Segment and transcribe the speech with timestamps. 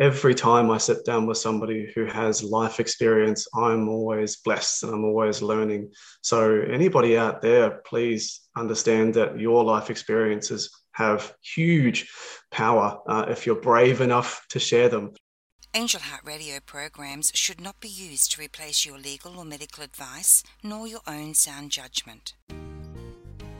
[0.00, 4.94] every time I sit down with somebody who has life experience, I'm always blessed and
[4.94, 5.92] I'm always learning.
[6.22, 12.10] So, anybody out there, please understand that your life experiences have huge
[12.50, 15.12] power uh, if you're brave enough to share them.
[15.74, 20.42] Angel Heart Radio programs should not be used to replace your legal or medical advice
[20.64, 22.34] nor your own sound judgment.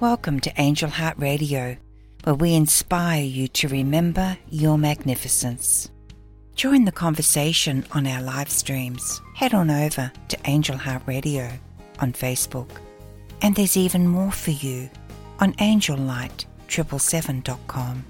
[0.01, 1.77] Welcome to Angel Heart Radio,
[2.25, 5.91] where we inspire you to remember your magnificence.
[6.55, 9.23] Join the conversation on our live streams.
[9.34, 11.51] Head on over to Angel Heart Radio
[12.01, 12.69] on Facebook.
[13.41, 14.91] And there's even more for you
[15.39, 18.05] on angellight777.com.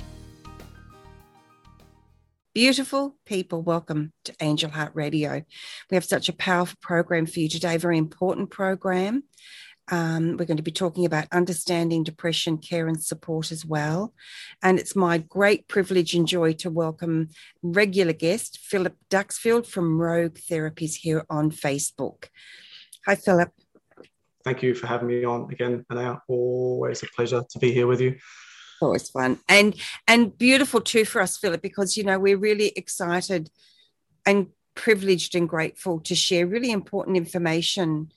[2.53, 5.45] Beautiful people, welcome to Angel Heart Radio.
[5.89, 9.23] We have such a powerful program for you today, very important program.
[9.91, 14.15] Um, we're going to be talking about understanding depression, care, and support as well.
[14.63, 17.31] And it's my great privilege and joy to welcome
[17.63, 22.29] regular guest Philip Duxfield from Rogue Therapies here on Facebook.
[23.07, 23.51] Hi, Philip.
[24.45, 26.21] Thank you for having me on again, Anayah.
[26.29, 28.17] Always a pleasure to be here with you.
[28.81, 29.75] Always fun and
[30.09, 33.51] and beautiful too for us, Philip, because you know we're really excited
[34.25, 38.11] and privileged and grateful to share really important information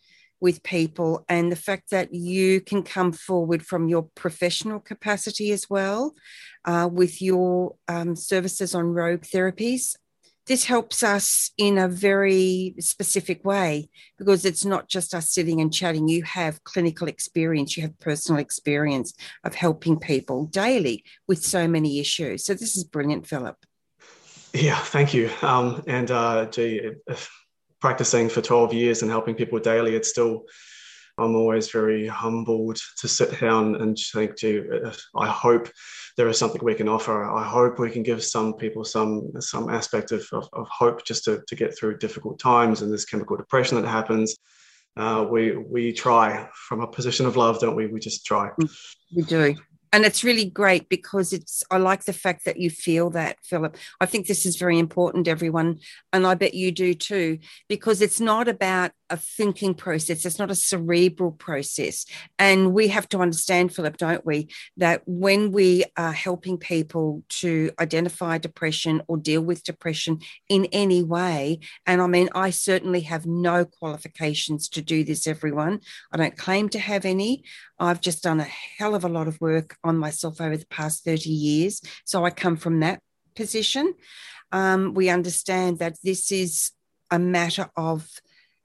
[0.44, 5.70] with people and the fact that you can come forward from your professional capacity as
[5.70, 6.14] well
[6.66, 9.96] uh, with your um, services on rogue therapies
[10.46, 15.74] this helps us in a very specific way because it's not just us sitting and
[15.74, 16.10] chatting.
[16.10, 19.14] You have clinical experience, you have personal experience
[19.46, 22.44] of helping people daily with so many issues.
[22.44, 23.56] So, this is brilliant, Philip.
[24.54, 25.30] Yeah, thank you.
[25.42, 26.92] Um, and uh, gee,
[27.84, 30.46] practicing for 12 years and helping people daily, it's still,
[31.18, 34.62] I'm always very humbled to sit down and think, gee,
[35.18, 35.68] I hope
[36.16, 37.26] there is something we can offer.
[37.26, 41.26] I hope we can give some people some some aspect of, of, of hope just
[41.26, 44.38] to, to get through difficult times and this chemical depression that happens.
[44.96, 47.88] Uh, we we try from a position of love, don't we?
[47.88, 48.50] We just try.
[49.14, 49.58] We do
[49.94, 53.78] and it's really great because it's i like the fact that you feel that philip.
[54.02, 55.80] I think this is very important everyone
[56.12, 57.40] and i bet you do too
[57.70, 60.26] because it's not about a thinking process.
[60.26, 62.06] It's not a cerebral process.
[62.40, 67.70] And we have to understand philip don't we that when we are helping people to
[67.80, 73.26] identify depression or deal with depression in any way and i mean i certainly have
[73.26, 75.80] no qualifications to do this everyone.
[76.12, 77.44] I don't claim to have any
[77.84, 81.04] I've just done a hell of a lot of work on myself over the past
[81.04, 81.82] 30 years.
[82.06, 83.00] So I come from that
[83.36, 83.94] position.
[84.52, 86.72] Um, we understand that this is
[87.12, 88.08] a matter of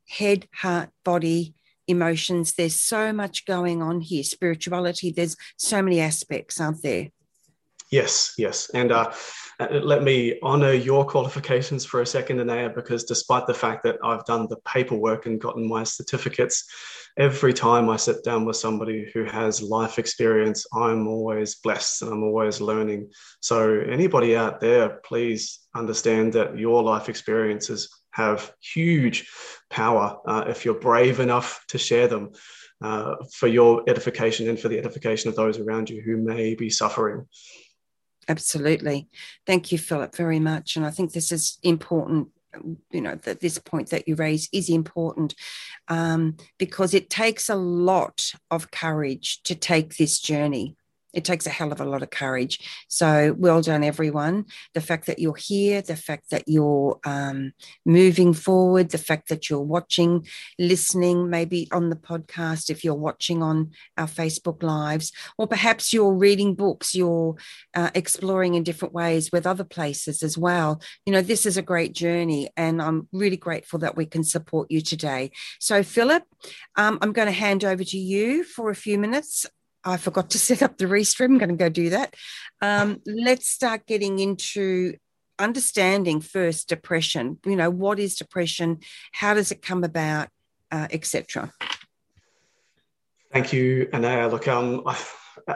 [0.08, 1.54] head, heart, body,
[1.86, 2.54] emotions.
[2.54, 4.22] There's so much going on here.
[4.22, 7.08] Spirituality, there's so many aspects, aren't there?
[7.90, 8.70] Yes, yes.
[8.74, 9.12] And uh,
[9.58, 13.96] uh, let me honor your qualifications for a second, Anayah, because despite the fact that
[14.04, 16.64] I've done the paperwork and gotten my certificates,
[17.16, 22.12] every time I sit down with somebody who has life experience, I'm always blessed and
[22.12, 23.10] I'm always learning.
[23.40, 29.30] So, anybody out there, please understand that your life experiences have huge
[29.70, 32.32] power uh, if you're brave enough to share them.
[32.80, 36.70] Uh, for your edification and for the edification of those around you who may be
[36.70, 37.26] suffering.
[38.28, 39.08] Absolutely.
[39.46, 40.76] Thank you, Philip, very much.
[40.76, 42.28] And I think this is important.
[42.90, 45.34] You know, that this point that you raise is important
[45.88, 50.74] um, because it takes a lot of courage to take this journey
[51.14, 52.60] it takes a hell of a lot of courage.
[52.88, 54.46] So well done, everyone.
[54.74, 57.52] The fact that you're here, the fact that you're um,
[57.86, 60.26] moving forward, the fact that you're watching,
[60.58, 66.14] listening, maybe on the podcast, if you're watching on our Facebook lives, or perhaps you're
[66.14, 67.36] reading books, you're
[67.74, 70.80] uh, exploring in different ways with other places as well.
[71.06, 74.70] You know, this is a great journey, and I'm really grateful that we can support
[74.70, 75.30] you today.
[75.58, 76.24] So, Philip,
[76.76, 79.46] um, I'm going to hand over to you for a few minutes
[79.84, 81.26] I forgot to set up the restream.
[81.26, 82.14] I'm going to go do that.
[82.60, 84.94] Um, let's start getting into
[85.38, 87.38] understanding first depression.
[87.44, 88.80] You know, what is depression?
[89.12, 90.28] How does it come about,
[90.70, 91.52] uh, etc.
[93.32, 94.30] Thank you, Anayah.
[94.30, 94.98] Look, um, I,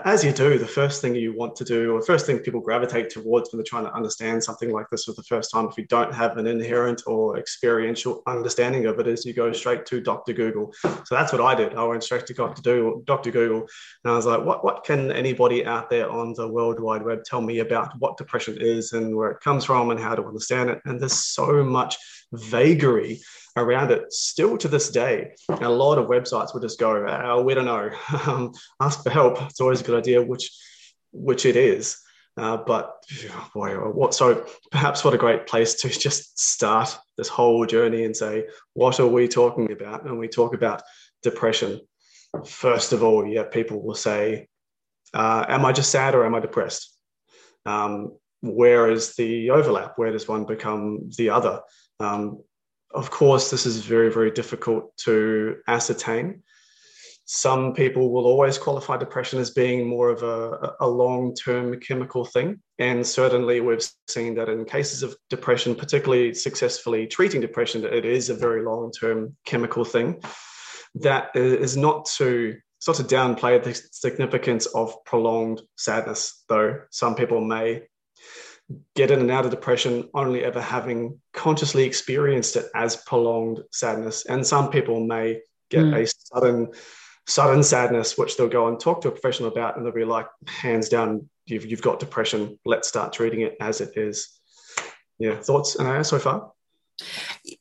[0.04, 2.60] as you do, the first thing you want to do, or the first thing people
[2.60, 5.76] gravitate towards when they're trying to understand something like this for the first time, if
[5.76, 10.00] you don't have an inherent or experiential understanding of it, is you go straight to
[10.00, 10.32] Dr.
[10.32, 10.72] Google.
[10.82, 11.74] So that's what I did.
[11.74, 13.30] I went straight to Dr.
[13.30, 13.68] Google,
[14.04, 17.24] and I was like, what, what can anybody out there on the World Wide Web
[17.24, 20.70] tell me about what depression is and where it comes from and how to understand
[20.70, 20.80] it?
[20.84, 21.96] And there's so much
[22.32, 23.20] vagary
[23.56, 25.34] around it still to this day.
[25.48, 27.90] a lot of websites will just go, oh, we don't know,
[28.26, 29.40] um, ask for help.
[29.42, 30.50] It's always a good idea, which
[31.12, 31.98] which it is.
[32.36, 32.94] Uh, but
[33.52, 38.16] boy, what so perhaps what a great place to just start this whole journey and
[38.16, 40.06] say, what are we talking about?
[40.06, 40.82] And we talk about
[41.22, 41.80] depression.
[42.46, 44.48] First of all, yeah, people will say,
[45.12, 46.96] uh, am I just sad or am I depressed?
[47.66, 49.92] Um, where is the overlap?
[49.96, 51.60] Where does one become the other?
[52.00, 52.42] Um,
[52.94, 56.42] of course, this is very, very difficult to ascertain
[57.24, 62.24] some people will always qualify depression as being more of a, a long term chemical
[62.24, 62.60] thing.
[62.78, 68.28] And certainly, we've seen that in cases of depression, particularly successfully treating depression, it is
[68.28, 70.20] a very long term chemical thing.
[70.96, 77.40] That is not to sort of downplay the significance of prolonged sadness, though some people
[77.40, 77.82] may
[78.94, 84.26] get in and out of depression only ever having consciously experienced it as prolonged sadness.
[84.26, 85.40] And some people may
[85.70, 86.02] get mm.
[86.02, 86.72] a sudden
[87.26, 90.26] sudden sadness, which they'll go and talk to a professional about, and they'll be like,
[90.46, 92.58] hands down, you've, you've got depression.
[92.64, 94.28] Let's start treating it as it is.
[95.18, 95.36] Yeah.
[95.36, 96.52] Thoughts, Anayah, so far?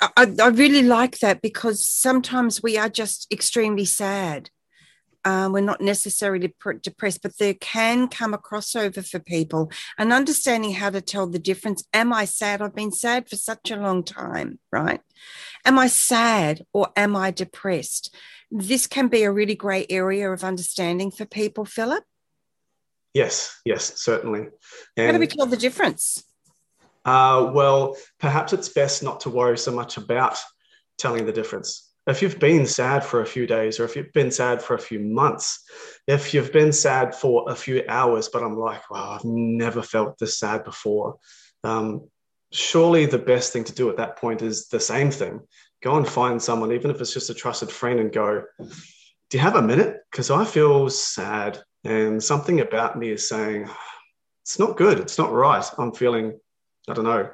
[0.01, 4.49] I, I really like that because sometimes we are just extremely sad.
[5.23, 10.73] Um, we're not necessarily depressed, but there can come a crossover for people and understanding
[10.73, 11.83] how to tell the difference.
[11.93, 12.61] Am I sad?
[12.61, 15.01] I've been sad for such a long time, right?
[15.65, 18.15] Am I sad or am I depressed?
[18.51, 22.03] this can be a really great area of understanding for people, Philip.
[23.13, 24.47] Yes, yes, certainly.
[24.97, 26.23] And, How do we tell the difference?
[27.03, 30.37] Uh, well, perhaps it's best not to worry so much about
[30.97, 31.89] telling the difference.
[32.07, 34.79] If you've been sad for a few days, or if you've been sad for a
[34.79, 35.63] few months,
[36.07, 40.17] if you've been sad for a few hours, but I'm like, wow, I've never felt
[40.17, 41.17] this sad before.
[41.63, 42.09] Um,
[42.51, 45.41] surely the best thing to do at that point is the same thing
[45.81, 49.39] go and find someone, even if it's just a trusted friend, and go, Do you
[49.39, 49.97] have a minute?
[50.11, 51.61] Because I feel sad.
[51.83, 53.67] And something about me is saying,
[54.43, 54.99] It's not good.
[54.99, 55.65] It's not right.
[55.77, 56.39] I'm feeling,
[56.87, 57.29] I don't know,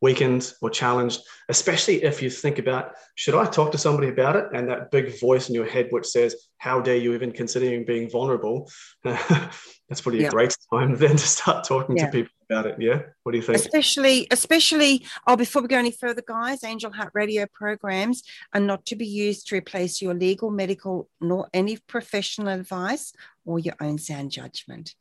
[0.00, 4.46] weakened or challenged, especially if you think about, should I talk to somebody about it?
[4.54, 8.10] And that big voice in your head, which says, How dare you even considering being
[8.10, 8.70] vulnerable?
[9.04, 10.28] That's probably yeah.
[10.28, 12.06] a great time then to start talking yeah.
[12.06, 12.76] to people about it.
[12.80, 13.02] Yeah.
[13.24, 13.58] What do you think?
[13.58, 18.22] Especially, especially, oh, before we go any further, guys, Angel Heart Radio programs
[18.54, 23.12] are not to be used to replace your legal, medical, nor any professional advice
[23.44, 24.94] or your own sound judgment.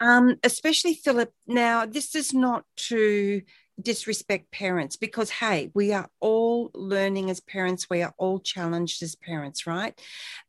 [0.00, 1.32] Um, especially Philip.
[1.46, 3.42] Now, this is not to
[3.80, 7.88] disrespect parents because hey we are all learning as parents.
[7.88, 9.98] We are all challenged as parents right?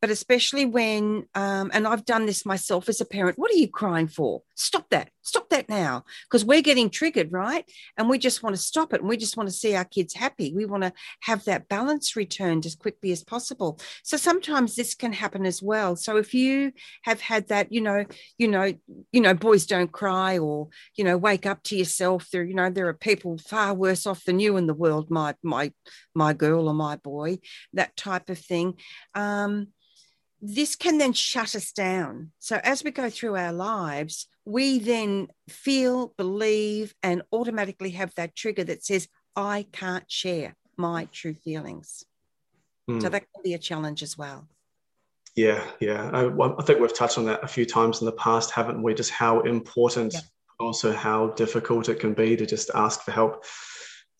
[0.02, 3.70] But especially when um, and i've done this myself as a parent what are you
[3.70, 4.42] crying for?
[4.56, 5.10] Stop that.
[5.22, 7.66] Stop that now because we're getting triggered right?
[7.98, 10.14] And we just want to stop it and we just want to see our kids
[10.14, 10.54] happy.
[10.56, 13.80] We want to have that balance returned as quickly as possible.
[14.04, 15.96] So sometimes this can happen as well.
[15.96, 16.72] So if you
[17.04, 18.06] have had that you know
[18.38, 18.74] you know
[19.12, 22.70] you know boys don't cry or you know wake up to yourself there you know
[22.70, 25.72] there are people far worse off than you in the world my my
[26.14, 27.38] my girl or my boy
[27.74, 28.74] that type of thing
[29.16, 29.68] um
[30.42, 32.32] this can then shut us down.
[32.40, 38.36] So as we go through our lives, we then feel, believe, and automatically have that
[38.36, 42.04] trigger that says, I can't share my true feelings.
[42.90, 43.02] Mm.
[43.02, 44.48] So that can be a challenge as well.
[45.36, 46.10] Yeah, yeah.
[46.12, 48.94] I, I, think we've touched on that a few times in the past, haven't we?
[48.96, 50.20] Just how important, yeah.
[50.62, 53.44] Also how difficult it can be to just ask for help.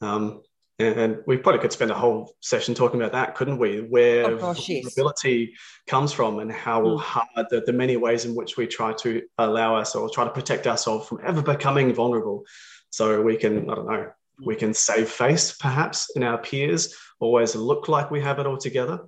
[0.02, 0.42] Um,
[0.80, 3.82] and we probably could spend a whole session talking about that, couldn't we?
[3.82, 5.60] Where course, vulnerability yes.
[5.88, 7.00] comes from and how mm.
[7.00, 10.66] hard the, the, many ways in which we try to allow ourselves, try to protect
[10.68, 12.44] ourselves from ever becoming vulnerable.
[12.90, 14.12] So we can, I don't know,
[14.44, 18.58] we can save face perhaps in our peers, always look like we have it all
[18.58, 19.02] together.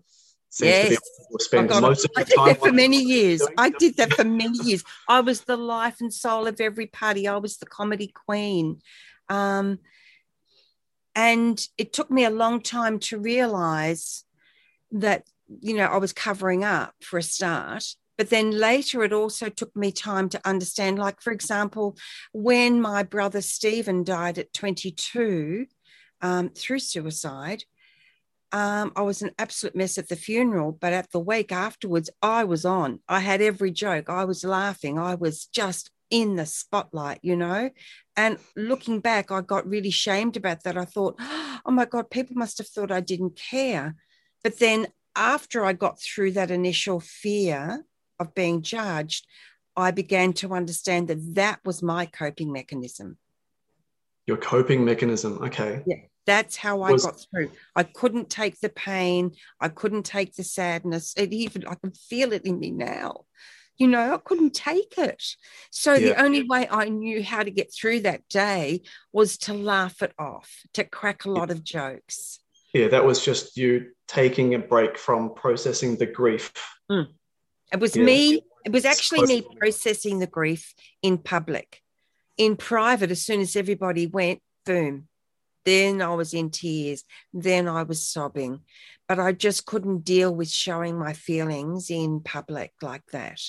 [0.53, 1.00] Seems yes.
[1.39, 3.41] spend oh most of I did that for many years.
[3.57, 4.83] I did that for many years.
[5.10, 7.27] I was the life and soul of every party.
[7.27, 8.79] I was the comedy queen.
[9.29, 9.79] Um,
[11.15, 14.25] and it took me a long time to realize
[14.91, 15.25] that,
[15.60, 17.86] you know, I was covering up for a start.
[18.15, 21.00] But then later, it also took me time to understand.
[21.00, 21.98] Like, for example,
[22.31, 25.65] when my brother Stephen died at 22
[26.22, 27.63] um, through suicide,
[28.53, 32.43] um, I was an absolute mess at the funeral, but at the week afterwards, I
[32.43, 33.00] was on.
[33.10, 34.10] I had every joke.
[34.10, 35.00] I was laughing.
[35.00, 37.72] I was just in the spotlight, you know.
[38.15, 40.77] And looking back, I got really shamed about that.
[40.77, 43.95] I thought, oh my God, people must have thought I didn't care.
[44.43, 47.83] But then after I got through that initial fear
[48.19, 49.25] of being judged,
[49.75, 53.17] I began to understand that that was my coping mechanism.
[54.27, 55.39] Your coping mechanism.
[55.41, 55.81] Okay.
[55.88, 55.95] Yeah.
[56.25, 57.51] That's how I was, got through.
[57.75, 59.32] I couldn't take the pain.
[59.60, 61.13] I couldn't take the sadness.
[61.18, 63.25] It even I can feel it in me now.
[63.77, 65.24] You know, I couldn't take it.
[65.72, 66.10] So yeah.
[66.10, 70.13] the only way I knew how to get through that day was to laugh it
[70.20, 72.39] off, to crack a lot of jokes.
[72.74, 76.53] Yeah, that was just you taking a break from processing the grief.
[76.89, 77.08] Mm.
[77.72, 78.03] It was yeah.
[78.03, 81.82] me, it was actually me processing the grief in public.
[82.38, 85.08] In private, as soon as everybody went, boom,
[85.65, 87.03] then I was in tears.
[87.34, 88.62] Then I was sobbing.
[89.08, 93.39] But I just couldn't deal with showing my feelings in public like that.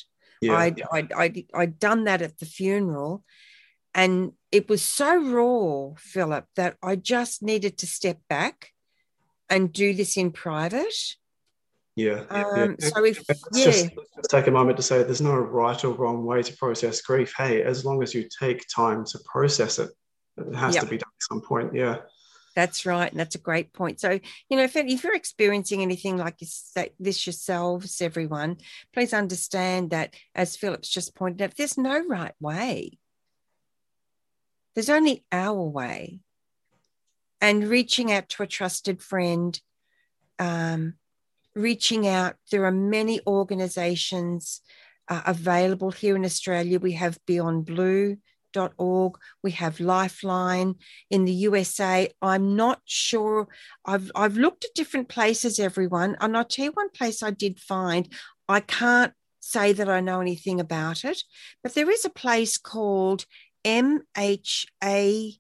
[0.41, 0.57] Yeah.
[0.57, 3.25] I'd, I'd, I'd, I'd done that at the funeral.
[3.95, 8.71] And it was so raw, Philip, that I just needed to step back
[9.49, 10.95] and do this in private.
[11.95, 12.25] Yeah.
[12.29, 12.89] Um, yeah.
[12.89, 16.25] So if yeah, just, just take a moment to say there's no right or wrong
[16.25, 17.33] way to process grief.
[17.39, 19.91] Hey, as long as you take time to process it,
[20.37, 20.83] it has yep.
[20.83, 21.75] to be some point.
[21.75, 21.99] Yeah.
[22.55, 23.11] That's right.
[23.11, 23.99] And that's a great point.
[24.01, 28.59] So, you know, if, if you're experiencing anything like this yourselves, everyone,
[28.93, 32.99] please understand that, as Philip's just pointed out, there's no right way.
[34.75, 36.21] There's only our way.
[37.41, 39.61] And reaching out to a trusted friend,
[40.39, 40.95] um,
[41.57, 44.61] reaching out, there are many organizations
[45.09, 46.79] uh, available here in Australia.
[46.79, 48.19] We have Beyond Blue
[49.43, 50.77] We have Lifeline
[51.11, 52.11] in the USA.
[52.23, 53.49] I'm not sure.
[53.85, 56.17] I've, I've looked at different places, everyone.
[56.21, 58.09] And I'll tell you one place I did find.
[58.49, 61.23] I can't say that I know anything about it,
[61.63, 63.27] but there is a place called
[63.65, 65.39] MHA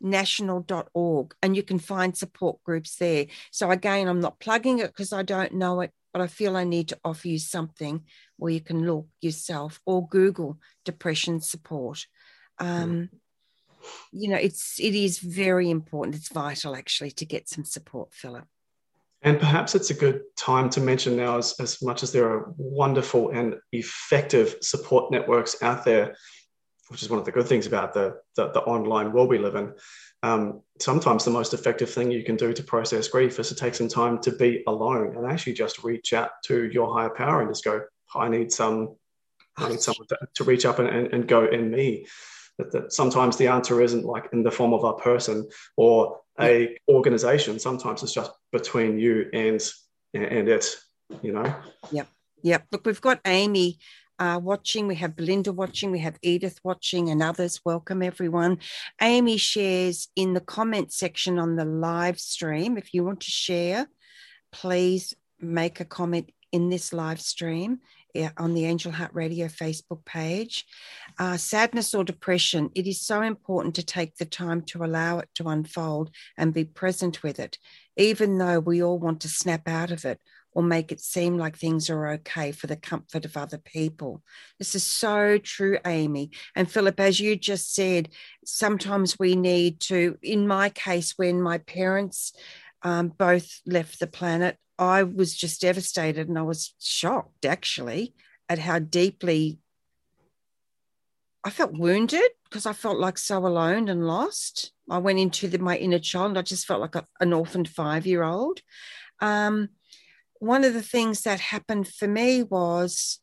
[0.00, 3.26] national.org and you can find support groups there.
[3.50, 6.64] So again, I'm not plugging it because I don't know it, but I feel I
[6.64, 8.04] need to offer you something
[8.36, 12.06] where you can look yourself or Google depression support.
[12.60, 13.10] Um,
[14.12, 16.14] you know, it's it is very important.
[16.14, 18.44] It's vital actually to get some support, Philip.
[19.22, 22.54] And perhaps it's a good time to mention now, as, as much as there are
[22.56, 26.16] wonderful and effective support networks out there,
[26.88, 29.56] which is one of the good things about the, the, the online world we live
[29.56, 29.74] in.
[30.22, 33.74] Um, sometimes the most effective thing you can do to process grief is to take
[33.74, 37.50] some time to be alone and actually just reach out to your higher power and
[37.50, 37.82] just go,
[38.14, 38.96] I need some,
[39.58, 42.06] I need someone to, to reach up and, and, and go in me
[42.60, 46.76] that, that sometimes the answer isn't like in the form of a person or a
[46.88, 49.60] organization sometimes it's just between you and
[50.14, 50.66] and it
[51.22, 51.54] you know
[51.90, 52.08] yep
[52.42, 53.78] yep look we've got amy
[54.20, 54.86] uh, watching.
[54.86, 55.90] We have Belinda watching.
[55.90, 57.62] We have Edith watching, and others.
[57.64, 58.58] Welcome, everyone.
[59.00, 62.76] Amy shares in the comment section on the live stream.
[62.76, 63.88] If you want to share,
[64.52, 67.78] please make a comment in this live stream
[68.36, 70.64] on the Angel Heart Radio Facebook page.
[71.18, 75.28] Uh, sadness or depression, it is so important to take the time to allow it
[75.34, 77.58] to unfold and be present with it,
[77.96, 80.20] even though we all want to snap out of it
[80.52, 84.22] or make it seem like things are okay for the comfort of other people.
[84.58, 86.30] This is so true, Amy.
[86.56, 88.08] And Philip, as you just said,
[88.44, 92.32] sometimes we need to, in my case, when my parents
[92.82, 98.14] um, both left the planet, I was just devastated and I was shocked actually
[98.48, 99.58] at how deeply
[101.44, 104.72] I felt wounded because I felt like so alone and lost.
[104.90, 107.68] I went into the, my inner child and I just felt like a, an orphaned
[107.68, 108.60] five year old.
[109.20, 109.68] Um,
[110.38, 113.20] one of the things that happened for me was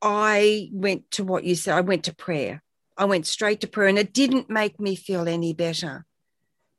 [0.00, 2.62] I went to what you said, I went to prayer.
[2.96, 6.04] I went straight to prayer and it didn't make me feel any better.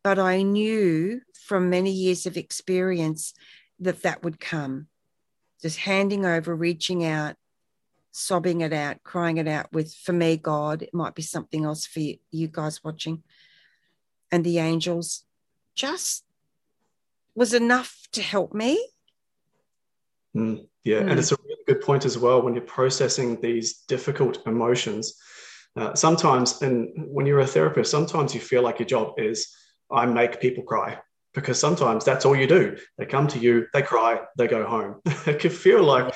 [0.03, 3.34] But I knew from many years of experience
[3.79, 4.88] that that would come.
[5.62, 7.36] Just handing over, reaching out,
[8.12, 11.86] sobbing it out, crying it out with, for me, God, it might be something else
[11.86, 13.24] for you, you guys watching.
[14.32, 15.24] And the angels
[15.75, 16.24] just
[17.36, 18.86] was enough to help me.
[20.36, 21.10] Mm, yeah, mm.
[21.10, 25.15] and it's a really good point as well when you're processing these difficult emotions.
[25.75, 29.56] Uh, sometimes, and when you're a therapist, sometimes you feel like your job is
[29.91, 31.00] I make people cry
[31.34, 32.77] because sometimes that's all you do.
[32.98, 35.01] They come to you, they cry, they go home.
[35.05, 36.13] it can feel like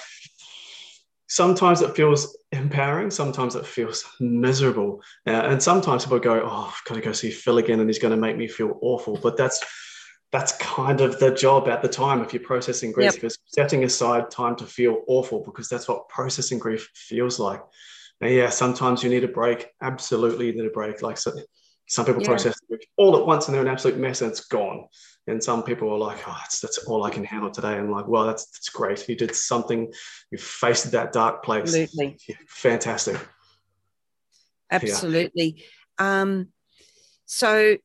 [1.27, 5.01] sometimes it feels empowering, sometimes it feels miserable.
[5.27, 7.99] Uh, and sometimes people go, Oh, I've got to go see Phil again and he's
[7.99, 9.17] going to make me feel awful.
[9.21, 9.63] But that's
[10.31, 13.23] that's kind of the job at the time if you're processing grief yep.
[13.23, 17.61] is setting aside time to feel awful because that's what processing grief feels like.
[18.19, 19.67] Now, yeah, sometimes you need a break.
[19.81, 21.03] Absolutely, you need a break.
[21.03, 21.31] Like so,
[21.93, 22.27] some people yeah.
[22.27, 22.59] process
[22.97, 24.87] all at once and they're an absolute mess and it's gone.
[25.27, 27.73] And some people are like, oh, that's, that's all I can handle today.
[27.73, 29.07] And I'm like, well, that's, that's great.
[29.07, 29.91] You did something,
[30.31, 31.75] you faced that dark place.
[31.75, 32.17] Absolutely.
[32.27, 33.17] Yeah, fantastic.
[34.71, 35.63] Absolutely.
[35.99, 36.21] Yeah.
[36.21, 36.49] Um,
[37.25, 37.77] so,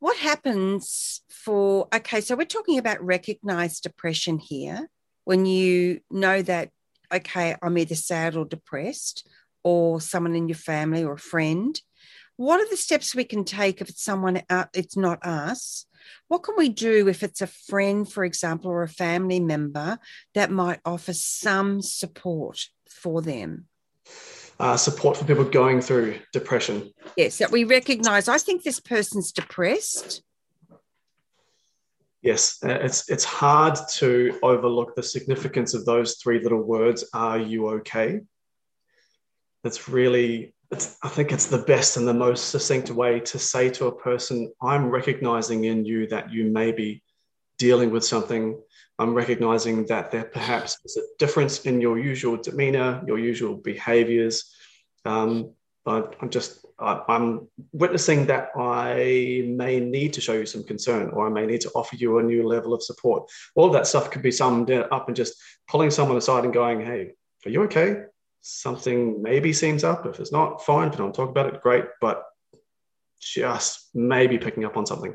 [0.00, 4.88] what happens for, okay, so we're talking about recognized depression here
[5.24, 6.70] when you know that
[7.12, 9.26] okay, I'm either sad or depressed,
[9.64, 11.80] or someone in your family or a friend.
[12.38, 15.86] What are the steps we can take if it's someone out, it's not us?
[16.28, 19.98] What can we do if it's a friend, for example, or a family member
[20.34, 23.66] that might offer some support for them?
[24.60, 26.92] Uh, support for people going through depression.
[27.16, 28.28] Yes, that we recognize.
[28.28, 30.22] I think this person's depressed.
[32.22, 37.04] Yes, uh, it's it's hard to overlook the significance of those three little words.
[37.12, 38.20] Are you okay?
[39.64, 43.86] It's really, I think it's the best and the most succinct way to say to
[43.86, 47.02] a person, "I'm recognizing in you that you may be
[47.58, 48.60] dealing with something
[48.98, 54.52] I'm recognizing that there perhaps is a difference in your usual demeanor, your usual behaviors.
[55.04, 55.52] Um,
[55.84, 61.10] but I'm just, I, I'm witnessing that I may need to show you some concern
[61.10, 63.30] or I may need to offer you a new level of support.
[63.54, 65.34] All of that stuff could be summed up and just
[65.68, 67.12] pulling someone aside and going, hey,
[67.46, 68.02] are you okay?
[68.40, 70.06] Something maybe seems up.
[70.06, 71.84] If it's not, fine, but I'll talk about it, great.
[72.00, 72.24] But
[73.20, 75.14] just maybe picking up on something.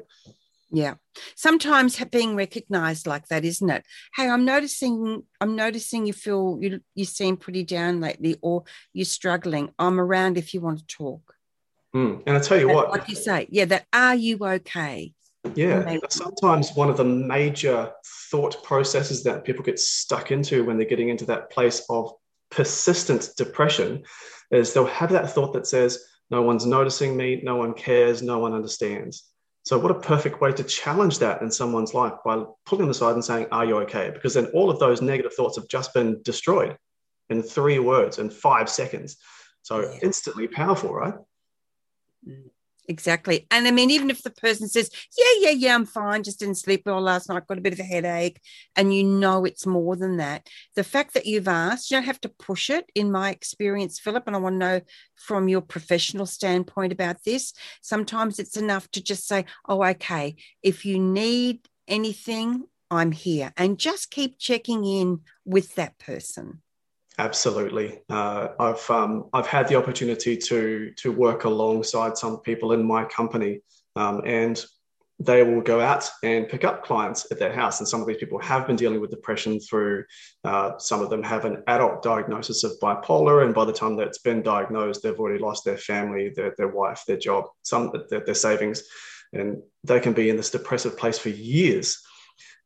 [0.71, 0.95] Yeah.
[1.35, 3.85] Sometimes being recognized like that, isn't it?
[4.15, 9.05] Hey, I'm noticing, I'm noticing you feel you you seem pretty down lately, or you're
[9.05, 9.69] struggling.
[9.77, 11.35] I'm around if you want to talk.
[11.95, 12.23] Mm.
[12.25, 15.13] And I tell you what, like you say, yeah, that are you okay?
[15.53, 15.97] Yeah.
[16.09, 17.91] Sometimes one of the major
[18.31, 22.11] thought processes that people get stuck into when they're getting into that place of
[22.55, 24.03] persistent depression
[24.51, 28.39] is they'll have that thought that says, no one's noticing me, no one cares, no
[28.39, 29.29] one understands.
[29.65, 33.13] So, what a perfect way to challenge that in someone's life by pulling them aside
[33.13, 34.11] and saying, Are you okay?
[34.13, 36.75] Because then all of those negative thoughts have just been destroyed
[37.29, 39.17] in three words in five seconds.
[39.61, 39.99] So, yeah.
[40.01, 41.13] instantly powerful, right?
[42.27, 42.49] Mm.
[42.89, 43.47] Exactly.
[43.49, 46.57] And I mean, even if the person says, Yeah, yeah, yeah, I'm fine, just didn't
[46.57, 48.41] sleep well last night, got a bit of a headache,
[48.75, 50.47] and you know it's more than that.
[50.75, 54.23] The fact that you've asked, you don't have to push it, in my experience, Philip.
[54.27, 54.81] And I want to know
[55.15, 57.53] from your professional standpoint about this.
[57.81, 63.53] Sometimes it's enough to just say, Oh, okay, if you need anything, I'm here.
[63.55, 66.61] And just keep checking in with that person.
[67.19, 72.83] Absolutely, uh, I've um, I've had the opportunity to to work alongside some people in
[72.83, 73.61] my company,
[73.95, 74.63] um, and
[75.19, 77.79] they will go out and pick up clients at their house.
[77.79, 80.05] And some of these people have been dealing with depression through.
[80.43, 84.17] Uh, some of them have an adult diagnosis of bipolar, and by the time that's
[84.17, 88.33] been diagnosed, they've already lost their family, their their wife, their job, some their, their
[88.33, 88.81] savings,
[89.33, 92.01] and they can be in this depressive place for years.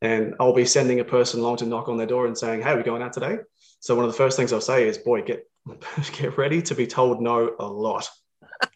[0.02, 2.76] And I'll be sending a person along to knock on their door and saying, "Hey,
[2.76, 3.40] we're going out today."
[3.80, 5.48] So one of the first things I'll say is, boy, get
[6.14, 8.10] get ready to be told no a lot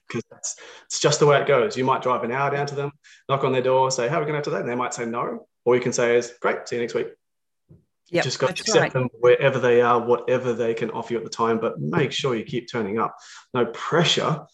[0.07, 1.77] because it's, it's just the way it goes.
[1.77, 2.91] You might drive an hour down to them,
[3.29, 4.93] knock on their door, say, "How are we going to have today?" And they might
[4.93, 7.07] say no, or you can say, "Is great, see you next week."
[8.09, 8.93] Yeah, just got to accept right.
[8.93, 12.35] them wherever they are, whatever they can offer you at the time, but make sure
[12.35, 13.15] you keep turning up.
[13.53, 14.45] No pressure,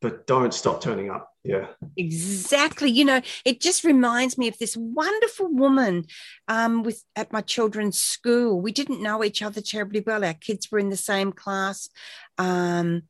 [0.00, 1.29] but don't stop turning up.
[1.42, 1.68] Yeah.
[1.96, 2.90] Exactly.
[2.90, 6.04] You know, it just reminds me of this wonderful woman
[6.48, 8.60] um, with at my children's school.
[8.60, 10.24] We didn't know each other terribly well.
[10.24, 11.88] Our kids were in the same class.
[12.36, 13.02] Um,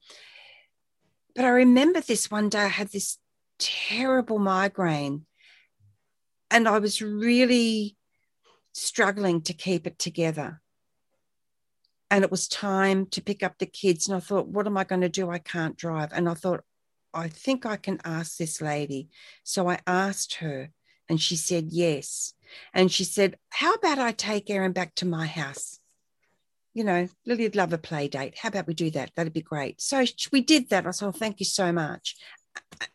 [1.34, 3.18] but I remember this one day I had this
[3.58, 5.26] terrible migraine
[6.50, 7.96] and I was really
[8.72, 10.60] struggling to keep it together.
[12.10, 14.08] And it was time to pick up the kids.
[14.08, 15.30] And I thought, what am I going to do?
[15.30, 16.10] I can't drive.
[16.12, 16.64] And I thought,
[17.12, 19.08] I think I can ask this lady.
[19.42, 20.70] So I asked her,
[21.08, 22.34] and she said yes.
[22.72, 25.80] And she said, How about I take Erin back to my house?
[26.72, 28.38] You know, Lily'd love a play date.
[28.38, 29.10] How about we do that?
[29.16, 29.80] That'd be great.
[29.80, 30.86] So we did that.
[30.86, 32.16] I said, oh, Thank you so much.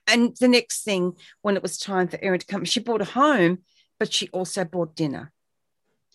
[0.07, 3.19] And the next thing, when it was time for Erin to come, she brought her
[3.19, 3.59] home,
[3.99, 5.31] but she also bought dinner.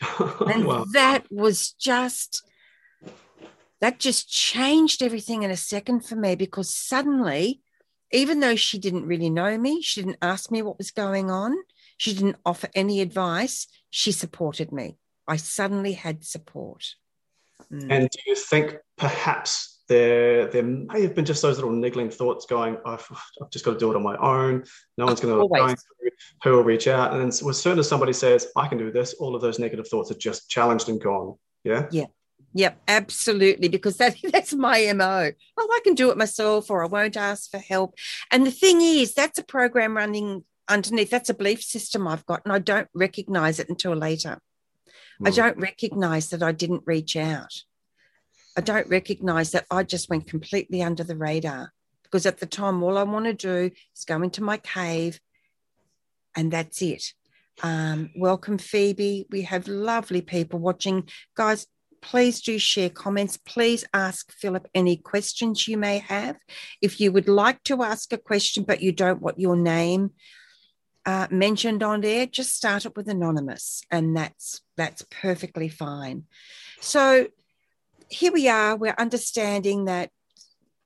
[0.46, 0.86] and wow.
[0.92, 2.42] that was just
[3.80, 7.60] that just changed everything in a second for me because suddenly
[8.12, 11.56] even though she didn't really know me, she didn't ask me what was going on,
[11.96, 14.96] she didn't offer any advice, she supported me.
[15.26, 16.94] I suddenly had support.
[17.72, 17.86] Mm.
[17.90, 22.46] And do you think perhaps there, there may have been just those little niggling thoughts
[22.46, 23.06] going, I've,
[23.42, 24.64] I've just got to do it on my own.
[24.96, 25.76] No one's going to
[26.42, 27.12] who will reach out.
[27.12, 29.88] And then as soon as somebody says, I can do this, all of those negative
[29.88, 31.36] thoughts are just challenged and gone.
[31.64, 31.86] Yeah.
[31.90, 32.06] Yeah.
[32.54, 33.68] Yep, absolutely.
[33.68, 35.30] Because that, that's my MO.
[35.58, 37.94] Oh, I can do it myself or I won't ask for help.
[38.30, 41.10] And the thing is, that's a program running underneath.
[41.10, 44.40] That's a belief system I've got, and I don't recognize it until later.
[45.20, 45.26] Mm.
[45.26, 45.36] I hmm.
[45.36, 47.62] don't recognize that I didn't reach out.
[48.56, 52.82] I don't recognize that I just went completely under the radar because at the time,
[52.82, 55.20] all I want to do is go into my cave
[56.36, 57.12] and that's it.
[57.62, 59.26] Um, welcome, Phoebe.
[59.30, 61.08] We have lovely people watching.
[61.36, 61.66] Guys,
[62.02, 63.36] please do share comments.
[63.36, 66.36] Please ask Philip any questions you may have.
[66.80, 70.10] If you would like to ask a question, but you don't want your name
[71.06, 76.24] uh, mentioned on there, just start it with anonymous, and that's that's perfectly fine.
[76.80, 77.28] So
[78.08, 78.76] here we are.
[78.76, 80.10] We're understanding that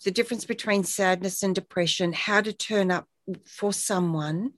[0.04, 3.06] the difference between sadness and depression, how to turn up
[3.46, 4.52] for someone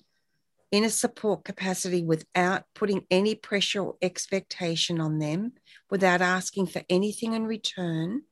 [0.73, 5.53] in a support capacity without putting any pressure or expectation on them,
[5.91, 8.23] without asking for anything in return.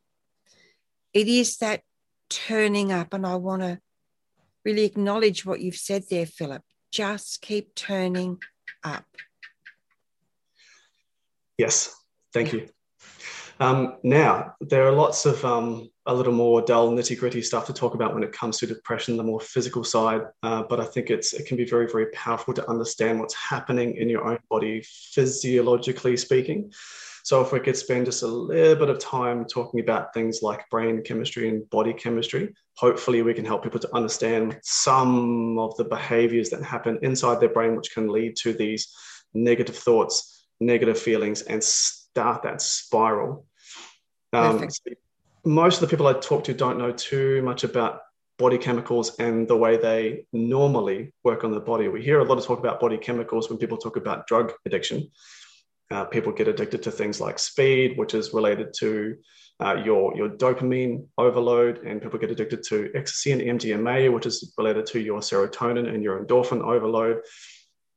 [1.13, 1.83] It is that
[2.29, 3.79] turning up, and I want to
[4.65, 6.63] really acknowledge what you've said there, Philip.
[6.91, 8.39] Just keep turning
[8.83, 9.05] up.
[11.57, 11.95] Yes,
[12.33, 12.69] thank you.
[13.61, 17.73] Um, now, there are lots of um, a little more dull, nitty gritty stuff to
[17.73, 20.23] talk about when it comes to depression, the more physical side.
[20.43, 23.97] Uh, but I think it's it can be very, very powerful to understand what's happening
[23.97, 26.73] in your own body, physiologically speaking.
[27.23, 30.69] So, if we could spend just a little bit of time talking about things like
[30.69, 35.85] brain chemistry and body chemistry, hopefully we can help people to understand some of the
[35.85, 38.95] behaviors that happen inside their brain, which can lead to these
[39.33, 43.47] negative thoughts, negative feelings, and start that spiral.
[44.35, 44.69] Um,
[45.45, 48.01] most of the people I talk to don't know too much about
[48.39, 51.89] body chemicals and the way they normally work on the body.
[51.89, 55.11] We hear a lot of talk about body chemicals when people talk about drug addiction.
[55.91, 59.17] Uh, people get addicted to things like speed, which is related to
[59.61, 64.53] uh, your, your dopamine overload, and people get addicted to ecstasy and MDMA, which is
[64.59, 67.21] related to your serotonin and your endorphin overload.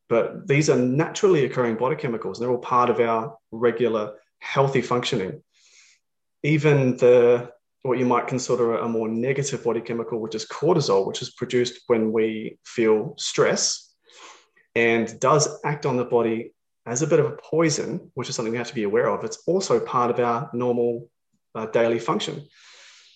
[0.10, 4.82] But these are naturally occurring body chemicals, and they're all part of our regular healthy
[4.82, 5.42] functioning
[6.48, 7.52] even the
[7.84, 11.82] what you might consider a more negative body chemical, which is cortisol, which is produced
[11.88, 13.96] when we feel stress
[14.76, 16.54] and does act on the body
[16.86, 19.24] as a bit of a poison, which is something we have to be aware of.
[19.24, 21.10] It's also part of our normal
[21.56, 22.46] uh, daily function.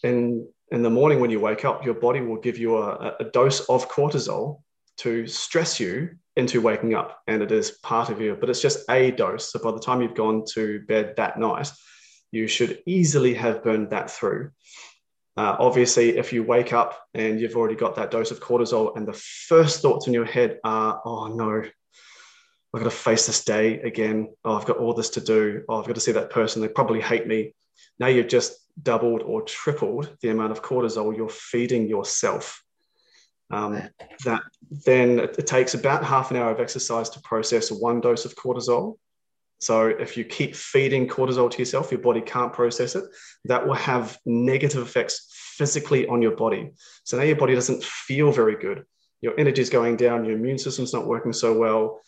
[0.03, 3.25] And in the morning, when you wake up, your body will give you a, a
[3.25, 4.61] dose of cortisol
[4.97, 7.21] to stress you into waking up.
[7.27, 9.51] And it is part of you, but it's just a dose.
[9.51, 11.71] So by the time you've gone to bed that night,
[12.31, 14.51] you should easily have burned that through.
[15.37, 19.07] Uh, obviously, if you wake up and you've already got that dose of cortisol, and
[19.07, 21.63] the first thoughts in your head are, oh no,
[22.73, 24.33] I've got to face this day again.
[24.45, 25.63] Oh, I've got all this to do.
[25.67, 26.61] Oh, I've got to see that person.
[26.61, 27.53] They probably hate me.
[27.99, 32.63] Now you've just doubled or tripled the amount of cortisol you're feeding yourself.
[33.51, 33.81] Um,
[34.23, 34.43] that
[34.85, 38.97] then it takes about half an hour of exercise to process one dose of cortisol.
[39.61, 43.03] So if you keep feeding cortisol to yourself, your body can't process it.
[43.45, 46.71] That will have negative effects physically on your body.
[47.03, 48.83] So now your body doesn't feel very good.
[49.21, 50.25] Your energy is going down.
[50.25, 52.01] Your immune system's not working so well.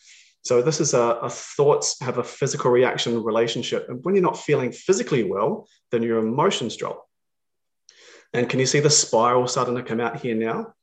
[0.44, 3.88] So this is a, a, thoughts have a physical reaction relationship.
[3.88, 7.06] And when you're not feeling physically well, then your emotions drop.
[8.34, 10.74] And can you see the spiral starting to come out here now?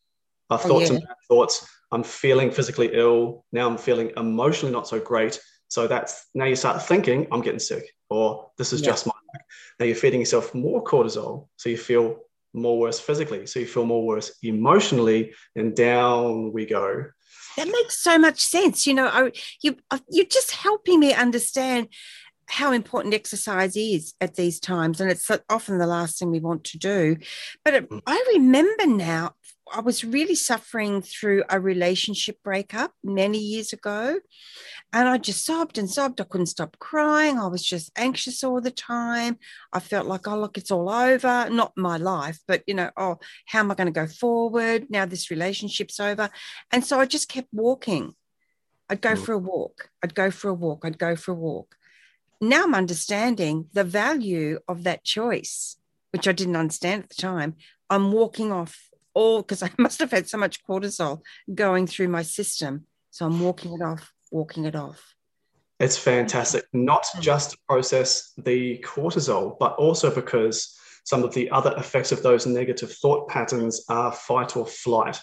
[0.50, 0.96] Our oh, thoughts yeah.
[0.96, 1.66] and thoughts.
[1.90, 3.44] I'm feeling physically ill.
[3.50, 5.40] Now I'm feeling emotionally not so great.
[5.70, 8.88] So that's now you start thinking, I'm getting sick, or this is yeah.
[8.88, 9.42] just my luck.
[9.78, 11.48] Now you're feeding yourself more cortisol.
[11.56, 12.18] So you feel
[12.52, 13.46] more worse physically.
[13.46, 17.06] So you feel more worse emotionally, and down we go.
[17.56, 18.86] That makes so much sense.
[18.86, 21.88] You know, I, you, uh, you're just helping me understand
[22.48, 25.00] how important exercise is at these times.
[25.00, 27.16] And it's often the last thing we want to do.
[27.64, 28.02] But it, mm.
[28.06, 29.34] I remember now
[29.72, 34.18] I was really suffering through a relationship breakup many years ago.
[34.92, 36.20] And I just sobbed and sobbed.
[36.20, 37.38] I couldn't stop crying.
[37.38, 39.38] I was just anxious all the time.
[39.72, 41.48] I felt like, oh, look, it's all over.
[41.50, 44.86] Not my life, but, you know, oh, how am I going to go forward?
[44.90, 46.30] Now this relationship's over.
[46.72, 48.14] And so I just kept walking.
[48.88, 49.24] I'd go mm.
[49.24, 49.90] for a walk.
[50.02, 50.84] I'd go for a walk.
[50.84, 51.76] I'd go for a walk.
[52.40, 55.76] Now I'm understanding the value of that choice,
[56.10, 57.54] which I didn't understand at the time.
[57.88, 62.22] I'm walking off all because I must have had so much cortisol going through my
[62.22, 62.86] system.
[63.10, 65.14] So I'm walking it off, walking it off.
[65.80, 67.20] It's fantastic, not mm.
[67.20, 72.46] just to process the cortisol, but also because some of the other effects of those
[72.46, 75.18] negative thought patterns are fight or flight.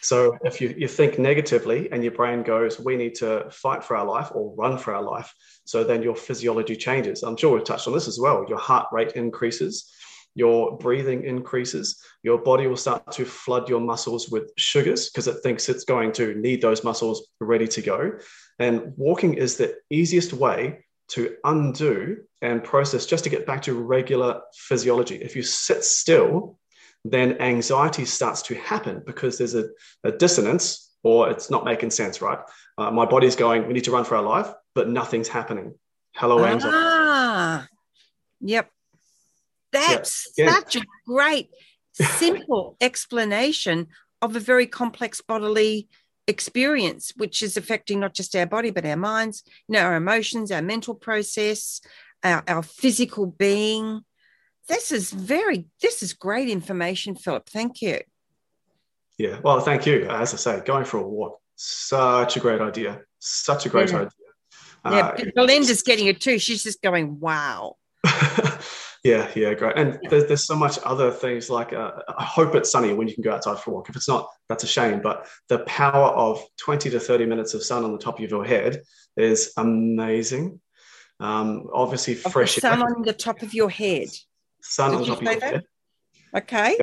[0.00, 3.96] So if you, you think negatively and your brain goes, we need to fight for
[3.96, 5.32] our life or run for our life.
[5.64, 7.22] So then your physiology changes.
[7.22, 8.46] I'm sure we've touched on this as well.
[8.48, 9.92] Your heart rate increases,
[10.36, 15.42] your breathing increases, your body will start to flood your muscles with sugars because it
[15.42, 18.12] thinks it's going to need those muscles ready to go.
[18.58, 23.72] And walking is the easiest way to undo and process just to get back to
[23.72, 25.16] regular physiology.
[25.16, 26.58] If you sit still,
[27.02, 29.68] then anxiety starts to happen because there's a,
[30.04, 32.40] a dissonance or it's not making sense, right?
[32.76, 35.74] Uh, my body's going, we need to run for our life, but nothing's happening.
[36.14, 36.76] Hello, anxiety.
[36.76, 37.66] Ah
[38.40, 38.70] Yep.
[39.72, 40.52] That's yeah.
[40.52, 41.50] such a great,
[41.92, 43.88] simple explanation
[44.22, 45.88] of a very complex bodily
[46.26, 50.50] experience, which is affecting not just our body, but our minds, you know, our emotions,
[50.50, 51.80] our mental process,
[52.22, 54.00] our, our physical being.
[54.68, 57.48] This is very, this is great information, Philip.
[57.48, 58.00] Thank you.
[59.18, 60.06] Yeah, well, thank you.
[60.10, 63.00] As I say, going for a walk, such a great idea.
[63.18, 63.96] Such a great yeah.
[63.96, 64.10] idea.
[64.84, 66.38] Yeah, uh, Belinda's getting it too.
[66.38, 67.76] She's just going, wow.
[69.06, 69.76] yeah, yeah, great.
[69.76, 70.08] And yeah.
[70.10, 73.22] There's, there's so much other things like uh, I hope it's sunny when you can
[73.22, 73.88] go outside for a walk.
[73.88, 75.00] If it's not, that's a shame.
[75.00, 78.44] But the power of 20 to 30 minutes of sun on the top of your
[78.44, 78.82] head
[79.16, 80.60] is amazing.
[81.20, 84.08] Um, obviously, fresh sun on the top of your head.
[84.60, 85.52] Sun Did on top of your that?
[85.52, 85.64] head.
[86.36, 86.78] Okay.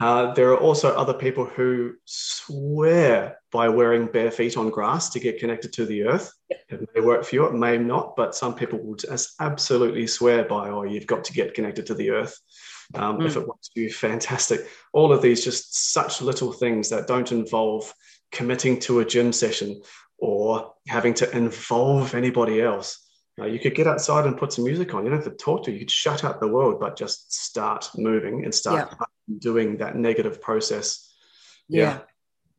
[0.00, 5.20] Uh, there are also other people who swear by wearing bare feet on grass to
[5.20, 6.32] get connected to the earth.
[6.48, 10.44] It may work for you, it may not, but some people will just absolutely swear
[10.44, 12.38] by, oh, you've got to get connected to the earth.
[12.94, 13.26] Um, mm.
[13.26, 14.66] If it works for you, fantastic.
[14.94, 17.92] All of these just such little things that don't involve
[18.32, 19.82] committing to a gym session
[20.18, 23.06] or having to involve anybody else.
[23.38, 25.04] Uh, you could get outside and put some music on.
[25.04, 25.72] You don't have to talk to.
[25.72, 29.06] You could shut out the world, but just start moving and start yeah.
[29.38, 31.12] Doing that negative process.
[31.68, 31.98] Yeah.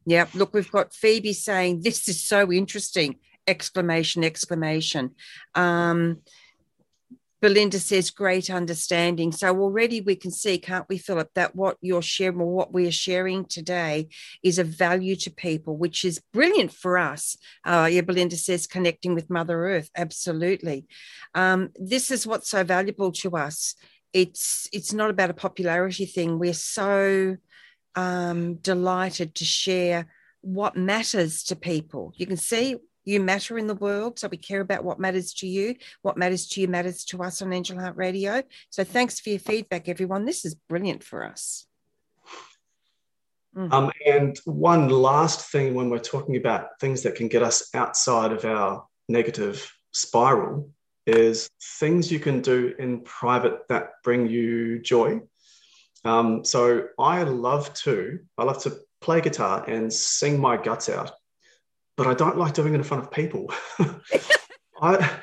[0.05, 0.25] yeah.
[0.25, 0.25] yeah.
[0.34, 3.19] Look, we've got Phoebe saying this is so interesting!
[3.47, 4.23] Exclamation!
[4.23, 5.15] Exclamation!
[5.55, 6.21] Um,
[7.41, 9.31] Belinda says, great understanding.
[9.31, 12.88] So already we can see, can't we, Philip, that what you're sharing or what we
[12.88, 14.10] are sharing today
[14.43, 17.36] is of value to people, which is brilliant for us.
[17.65, 19.89] Uh, yeah, Belinda says, connecting with Mother Earth.
[19.97, 20.86] Absolutely.
[21.34, 23.73] Um, this is what's so valuable to us.
[24.13, 26.39] It's it's not about a popularity thing.
[26.39, 27.38] We're so
[27.95, 30.08] um, delighted to share
[30.41, 32.13] what matters to people.
[32.15, 34.19] You can see you matter in the world.
[34.19, 35.76] So we care about what matters to you.
[36.02, 38.43] What matters to you matters to us on Angel Heart Radio.
[38.69, 40.26] So thanks for your feedback, everyone.
[40.26, 41.65] This is brilliant for us.
[43.56, 43.74] Mm.
[43.74, 48.32] Um, and one last thing when we're talking about things that can get us outside
[48.32, 50.69] of our negative spiral
[51.05, 55.19] is things you can do in private that bring you joy.
[56.05, 61.11] Um, so I love to, I love to play guitar and sing my guts out
[61.97, 63.51] but I don't like doing it in front of people.
[64.81, 65.19] I,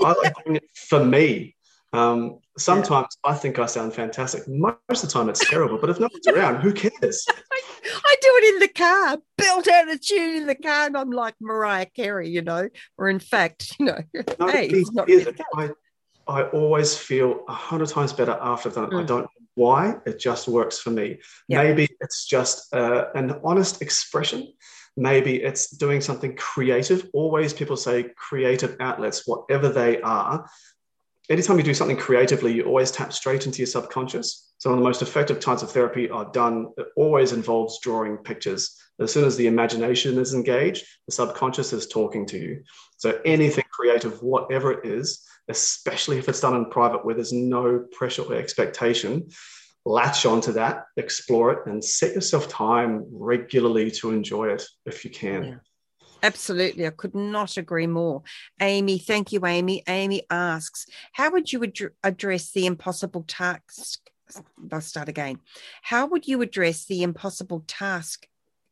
[0.00, 1.56] I like doing it for me.
[1.92, 3.32] Um, sometimes yeah.
[3.32, 4.46] I think I sound fantastic.
[4.46, 7.26] Most of the time it's terrible, but if no one's around, who cares?
[7.52, 11.10] I, do it in the car, built out a tune in the car, and I'm
[11.10, 13.98] like Mariah Carey, you know, or in fact, you know,
[14.38, 15.08] no, hey, it's not
[15.56, 15.70] I,
[16.28, 18.90] I always feel a hundred times better after that.
[18.90, 19.00] Mm.
[19.00, 21.20] I don't know why, it just works for me.
[21.48, 21.62] Yeah.
[21.62, 24.52] Maybe it's just uh, an honest expression
[24.96, 27.08] maybe it's doing something creative.
[27.12, 30.48] Always people say creative outlets, whatever they are.
[31.30, 34.52] Anytime you do something creatively, you always tap straight into your subconscious.
[34.58, 38.76] Some of the most effective types of therapy are done, it always involves drawing pictures.
[38.98, 42.64] As soon as the imagination is engaged, the subconscious is talking to you.
[42.96, 47.86] So, anything creative, whatever it is, especially if it's done in private where there's no
[47.92, 49.28] pressure or expectation,
[49.86, 55.12] latch onto that, explore it, and set yourself time regularly to enjoy it if you
[55.12, 55.44] can.
[55.44, 55.54] Yeah.
[56.22, 56.86] Absolutely.
[56.86, 58.22] I could not agree more.
[58.60, 59.82] Amy, thank you, Amy.
[59.88, 64.00] Amy asks, how would you ad- address the impossible task?
[64.70, 65.40] I'll start again.
[65.82, 68.26] How would you address the impossible task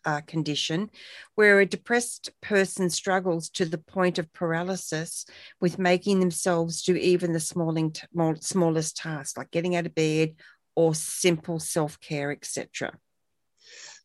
[0.05, 0.91] uh, condition
[1.35, 5.27] where a depressed person struggles to the point of paralysis
[5.61, 7.95] with making themselves do even the smalling,
[8.41, 10.35] smallest tasks, like getting out of bed
[10.77, 12.93] or simple self care, etc.?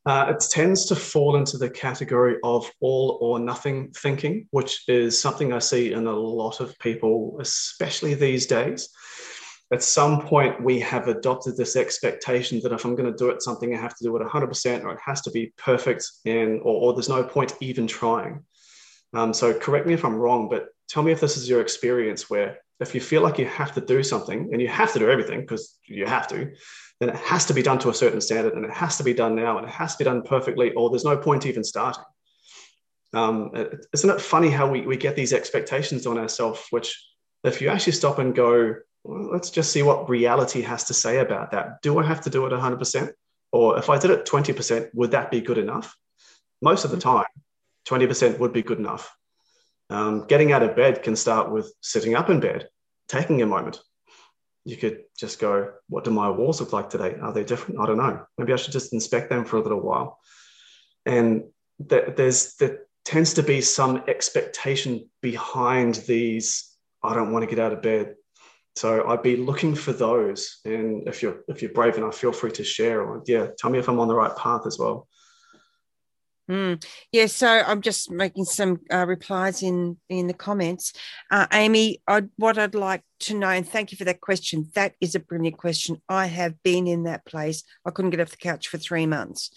[0.06, 5.20] Uh, it tends to fall into the category of all or nothing thinking, which is
[5.20, 8.90] something I see in a lot of people, especially these days.
[9.72, 13.42] At some point, we have adopted this expectation that if I'm going to do it,
[13.42, 16.82] something I have to do it 100% or it has to be perfect, and or,
[16.82, 18.44] or there's no point even trying.
[19.14, 22.30] Um, so correct me if I'm wrong, but tell me if this is your experience
[22.30, 25.10] where if you feel like you have to do something and you have to do
[25.10, 26.54] everything because you have to,
[27.00, 29.14] then it has to be done to a certain standard and it has to be
[29.14, 32.04] done now and it has to be done perfectly, or there's no point even starting.
[33.14, 33.52] Um,
[33.94, 36.96] isn't it funny how we, we get these expectations on ourselves, which
[37.44, 41.20] if you actually stop and go, well, let's just see what reality has to say
[41.20, 41.82] about that.
[41.82, 43.12] Do I have to do it 100%?
[43.52, 45.96] Or if I did it 20%, would that be good enough?
[46.62, 47.26] Most of the time,
[47.88, 49.16] 20% would be good enough.
[49.90, 52.70] Um, getting out of bed can start with sitting up in bed,
[53.08, 53.80] taking a moment.
[54.66, 57.16] You could just go, What do my walls look like today?
[57.22, 57.80] Are they different?
[57.80, 58.26] I don't know.
[58.38, 60.20] Maybe I should just inspect them for a little while.
[61.06, 61.44] And
[61.90, 66.70] th- there's there tends to be some expectation behind these.
[67.04, 68.16] I don't want to get out of bed.
[68.76, 70.60] so I'd be looking for those.
[70.66, 73.02] And if you're if you're brave enough, feel free to share.
[73.02, 75.08] Or yeah, tell me if I'm on the right path as well.
[76.50, 76.84] Mm.
[77.14, 80.92] Yeah, so I'm just making some uh, replies in in the comments.
[81.32, 84.70] Uh, Amy, I'd, what I'd like to know, and thank you for that question.
[84.76, 86.02] That is a brilliant question.
[86.10, 87.64] I have been in that place.
[87.86, 89.52] I couldn't get off the couch for three months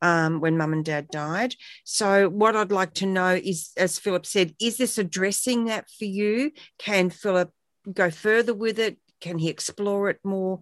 [0.00, 1.54] um, when mum and dad died.
[1.84, 6.06] So, what I'd like to know is, as Philip said, is this addressing that for
[6.06, 6.50] you?
[6.78, 7.52] Can Philip
[7.92, 8.98] go further with it?
[9.20, 10.58] Can he explore it more?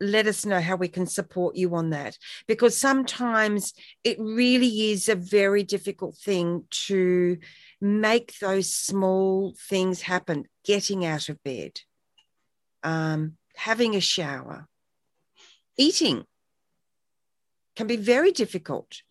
[0.00, 2.16] Let us know how we can support you on that.
[2.46, 7.38] Because sometimes it really is a very difficult thing to
[7.80, 11.80] make those small things happen getting out of bed
[12.82, 14.66] um, having a shower
[15.76, 16.24] eating
[17.76, 19.02] can be very difficult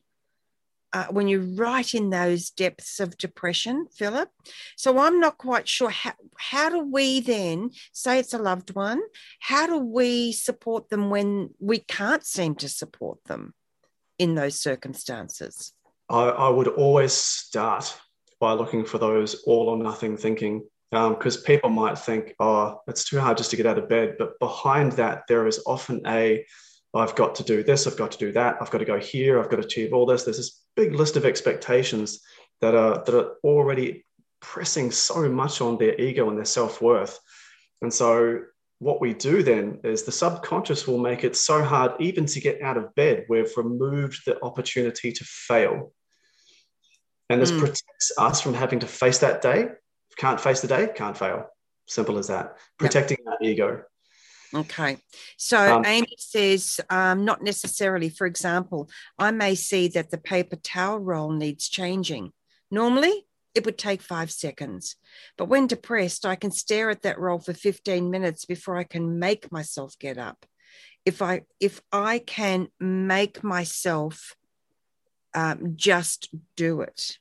[0.94, 4.30] uh, when you're right in those depths of depression, Philip.
[4.76, 9.02] So I'm not quite sure how, how do we then say it's a loved one?
[9.40, 13.54] How do we support them when we can't seem to support them
[14.18, 15.74] in those circumstances?
[16.10, 17.98] I, I would always start
[18.40, 23.04] by looking for those all or nothing thinking because um, people might think, oh, it's
[23.04, 24.16] too hard just to get out of bed.
[24.18, 26.46] But behind that, there is often a
[26.94, 29.40] I've got to do this, I've got to do that, I've got to go here,
[29.40, 30.24] I've got to achieve all this.
[30.24, 32.22] There's this big list of expectations
[32.62, 34.06] that are that are already
[34.40, 37.20] pressing so much on their ego and their self-worth.
[37.82, 38.40] And so
[38.80, 42.62] what we do then is the subconscious will make it so hard even to get
[42.62, 43.26] out of bed.
[43.28, 45.92] We've removed the opportunity to fail.
[47.30, 47.60] And this mm.
[47.60, 49.70] protects us from having to face that day.
[50.18, 51.48] Can't face the day, can't fail.
[51.88, 52.58] Simple as that.
[52.78, 53.38] Protecting yep.
[53.40, 53.84] that ego.
[54.54, 54.98] Okay.
[55.38, 58.10] So um, Amy says, um, not necessarily.
[58.10, 62.32] For example, I may see that the paper towel roll needs changing.
[62.72, 64.96] Normally, it would take five seconds.
[65.38, 69.20] But when depressed, I can stare at that roll for 15 minutes before I can
[69.20, 70.46] make myself get up.
[71.06, 74.36] If I if I can make myself
[75.34, 77.18] um, just do it.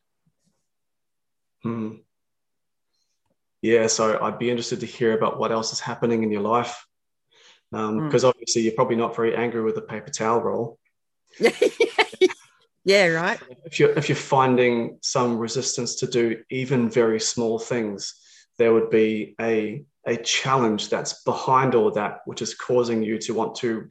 [1.62, 1.96] Hmm.
[3.62, 6.86] Yeah, so I'd be interested to hear about what else is happening in your life
[7.70, 8.24] because um, mm.
[8.29, 10.79] obviously you're probably not very angry with the paper towel roll.
[12.85, 13.40] yeah, right.
[13.64, 18.14] If you're if you're finding some resistance to do even very small things,
[18.59, 23.35] there would be a a challenge that's behind all that, which is causing you to
[23.35, 23.88] want to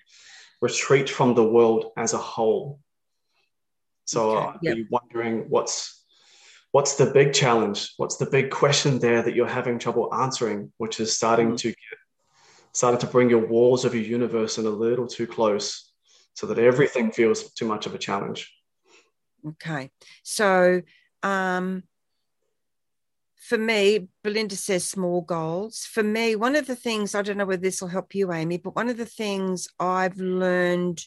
[0.61, 2.79] retreat from the world as a whole.
[4.05, 4.47] So okay.
[4.47, 4.75] I'd yep.
[4.75, 6.03] be wondering what's
[6.71, 7.93] what's the big challenge?
[7.97, 11.57] What's the big question there that you're having trouble answering, which is starting mm.
[11.57, 11.97] to get
[12.75, 15.93] started to bring your walls of your universe in a little too close
[16.33, 18.53] so that everything feels too much of a challenge.
[19.47, 19.91] Okay.
[20.23, 20.81] So,
[21.23, 21.83] um,
[23.37, 25.87] for me, Belinda says small goals.
[25.89, 28.57] For me, one of the things, I don't know whether this will help you, Amy,
[28.57, 31.01] but one of the things I've learned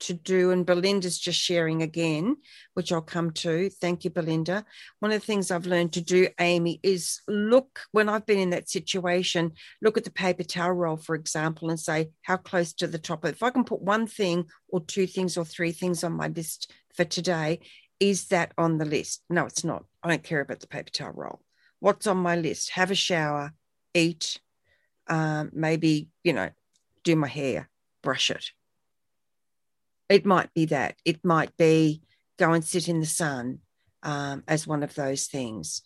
[0.00, 2.36] to do, and Belinda's just sharing again,
[2.74, 3.70] which I'll come to.
[3.70, 4.64] Thank you, Belinda.
[5.00, 8.50] One of the things I've learned to do, Amy, is look when I've been in
[8.50, 9.52] that situation,
[9.82, 13.24] look at the paper towel roll, for example, and say, how close to the top?
[13.24, 16.72] If I can put one thing or two things or three things on my list
[16.94, 17.60] for today,
[18.00, 19.22] is that on the list?
[19.30, 19.84] No, it's not.
[20.02, 21.40] I don't care about the paper towel roll.
[21.80, 22.70] What's on my list?
[22.70, 23.52] Have a shower,
[23.94, 24.40] eat,
[25.06, 26.50] um, maybe, you know,
[27.04, 27.68] do my hair,
[28.02, 28.50] brush it
[30.14, 30.94] it might be that.
[31.04, 32.00] It might be
[32.38, 33.58] go and sit in the sun
[34.04, 35.82] um, as one of those things.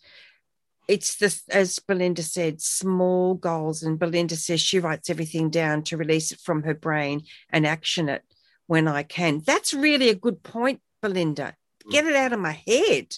[0.87, 3.81] It's this, as Belinda said, small goals.
[3.81, 8.07] And Belinda says she writes everything down to release it from her brain and action
[8.07, 8.21] it
[8.67, 9.41] when I can.
[9.43, 11.55] That's really a good point, Belinda.
[11.89, 13.15] Get it out of my head.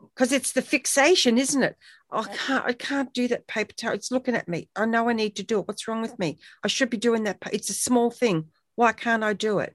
[0.00, 1.76] Because it's the fixation, isn't it?
[2.10, 3.94] I can't, I can't do that paper towel.
[3.94, 4.68] It's looking at me.
[4.74, 5.68] I know I need to do it.
[5.68, 6.38] What's wrong with me?
[6.64, 7.38] I should be doing that.
[7.52, 8.46] It's a small thing.
[8.76, 9.74] Why can't I do it?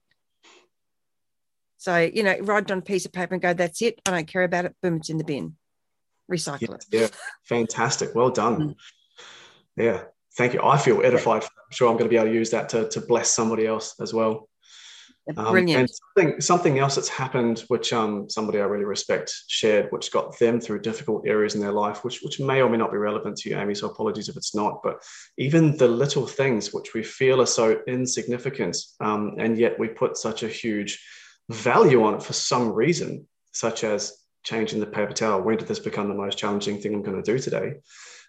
[1.78, 4.00] So, you know, write it on a piece of paper and go, that's it.
[4.06, 4.76] I don't care about it.
[4.82, 5.56] Boom, it's in the bin.
[6.32, 6.86] Recycle yeah, it.
[6.92, 7.08] Yeah,
[7.44, 8.14] fantastic.
[8.14, 8.62] Well done.
[8.62, 8.76] Mm.
[9.76, 10.04] Yeah,
[10.38, 10.62] thank you.
[10.64, 11.44] I feel edified.
[11.44, 13.96] I'm sure I'm going to be able to use that to, to bless somebody else
[14.00, 14.48] as well.
[15.38, 15.82] Um, Brilliant.
[15.82, 20.38] and something, something else that's happened, which um, somebody I really respect shared, which got
[20.40, 23.38] them through difficult areas in their life, which, which may or may not be relevant
[23.38, 23.76] to you, Amy.
[23.76, 24.82] So apologies if it's not.
[24.84, 25.04] But
[25.38, 30.18] even the little things which we feel are so insignificant, um, and yet we put
[30.18, 31.00] such a huge
[31.50, 35.42] value on it for some reason, such as changing the paper towel.
[35.42, 37.76] When did this become the most challenging thing I'm going to do today?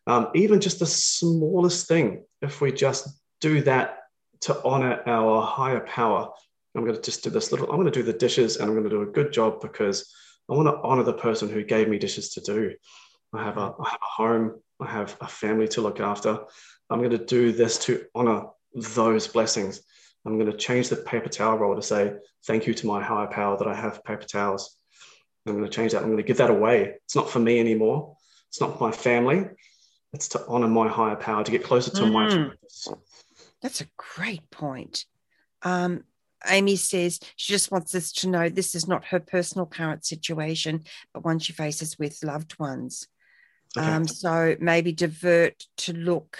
[0.07, 3.09] Um, even just the smallest thing, if we just
[3.41, 3.99] do that
[4.43, 6.31] to honor our higher power
[6.75, 8.75] I'm going to just do this little, I'm going to do the dishes and I'm
[8.75, 10.13] going to do a good job because
[10.51, 12.75] I want to honor the person who gave me dishes to do.
[13.35, 14.61] I have a, I have a home.
[14.81, 16.41] I have a family to look after.
[16.91, 19.81] I'm going to do this to honor those blessings.
[20.27, 22.15] I'm going to change the paper towel roll to say,
[22.47, 24.77] thank you to my higher power that I have paper towels.
[25.47, 26.03] I'm going to change that.
[26.03, 26.95] I'm going to give that away.
[27.05, 28.17] It's not for me anymore.
[28.49, 29.47] It's not for my family.
[30.13, 32.13] It's to honor my higher power, to get closer to mm.
[32.13, 32.89] my purpose.
[33.63, 35.07] That's a great point.
[35.63, 36.05] Um,
[36.49, 40.85] Amy says she just wants us to know this is not her personal current situation,
[41.13, 43.09] but one she faces with loved ones.
[43.77, 43.87] Okay.
[43.87, 46.39] Um, so maybe divert to look.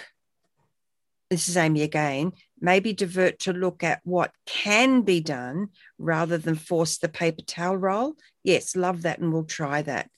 [1.29, 2.33] This is Amy again.
[2.61, 7.77] Maybe divert to look at what can be done rather than force the paper towel
[7.77, 8.15] roll.
[8.43, 10.09] Yes, love that, and we'll try that.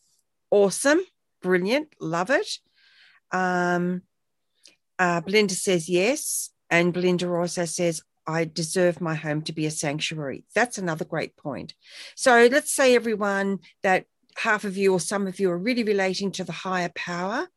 [0.52, 1.02] Awesome,
[1.42, 2.60] brilliant, love it.
[3.32, 4.02] Um,
[5.00, 9.72] uh, Belinda says yes, and Belinda also says I deserve my home to be a
[9.72, 10.46] sanctuary.
[10.54, 11.74] That's another great point.
[12.16, 14.06] So let's say, everyone, that
[14.38, 17.48] half of you or some of you are really relating to the higher power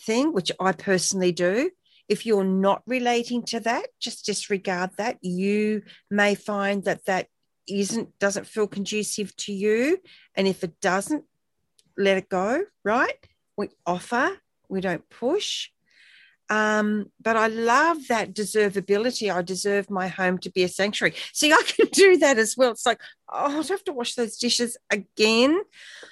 [0.00, 1.70] thing, which I personally do.
[2.08, 5.18] If you're not relating to that, just disregard that.
[5.22, 7.28] You may find that that
[7.68, 9.98] isn't doesn't feel conducive to you,
[10.34, 11.24] and if it doesn't,
[11.96, 12.64] let it go.
[12.84, 13.14] Right?
[13.56, 14.38] We offer,
[14.68, 15.68] we don't push.
[16.50, 19.32] Um, but I love that deservability.
[19.32, 21.14] I deserve my home to be a sanctuary.
[21.32, 22.72] See, I can do that as well.
[22.72, 23.00] It's like,
[23.32, 25.62] oh, I have to wash those dishes again.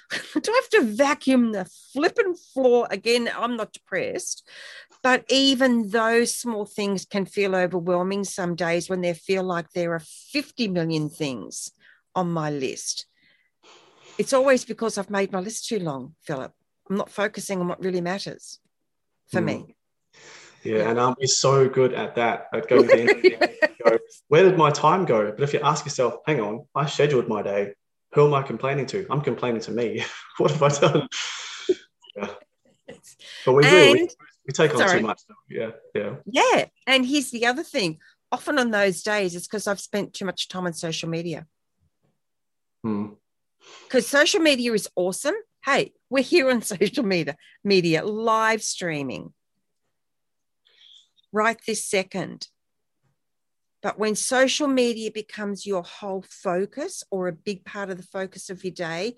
[0.33, 3.29] do I have to vacuum the flipping floor again?
[3.37, 4.47] I'm not depressed.
[5.03, 9.93] But even those small things can feel overwhelming some days when they feel like there
[9.93, 11.71] are 50 million things
[12.15, 13.07] on my list.
[14.17, 16.53] It's always because I've made my list too long, Philip.
[16.89, 18.59] I'm not focusing on what really matters
[19.27, 19.45] for mm.
[19.45, 19.75] me.
[20.63, 22.47] Yeah, and um, we're so good at that.
[22.53, 23.97] At going to the end of the day, go,
[24.27, 25.31] where did my time go?
[25.31, 27.73] But if you ask yourself, hang on, I scheduled my day.
[28.13, 29.05] Who am I complaining to?
[29.09, 30.03] I'm complaining to me.
[30.37, 31.07] what have I done?
[32.15, 32.29] yeah.
[33.45, 33.93] But we and, do.
[33.93, 34.09] We,
[34.47, 34.99] we take on sorry.
[34.99, 35.21] too much.
[35.49, 36.15] Yeah, yeah.
[36.25, 37.99] Yeah, and here's the other thing.
[38.31, 41.45] Often on those days, it's because I've spent too much time on social media.
[42.83, 43.07] Hmm.
[43.83, 45.35] Because social media is awesome.
[45.63, 49.33] Hey, we're here on social media, media live streaming
[51.31, 52.47] right this second.
[53.81, 58.49] But when social media becomes your whole focus or a big part of the focus
[58.49, 59.15] of your day,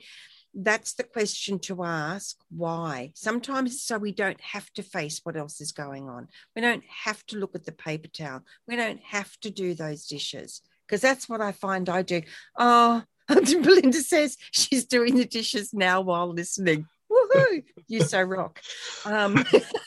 [0.53, 3.11] that's the question to ask why.
[3.15, 6.27] Sometimes so we don't have to face what else is going on.
[6.55, 8.41] We don't have to look at the paper towel.
[8.67, 12.21] We don't have to do those dishes because that's what I find I do.
[12.57, 16.85] Oh, Belinda says she's doing the dishes now while listening.
[17.09, 17.63] Woohoo!
[17.87, 18.61] You so rock.
[19.05, 19.43] Um,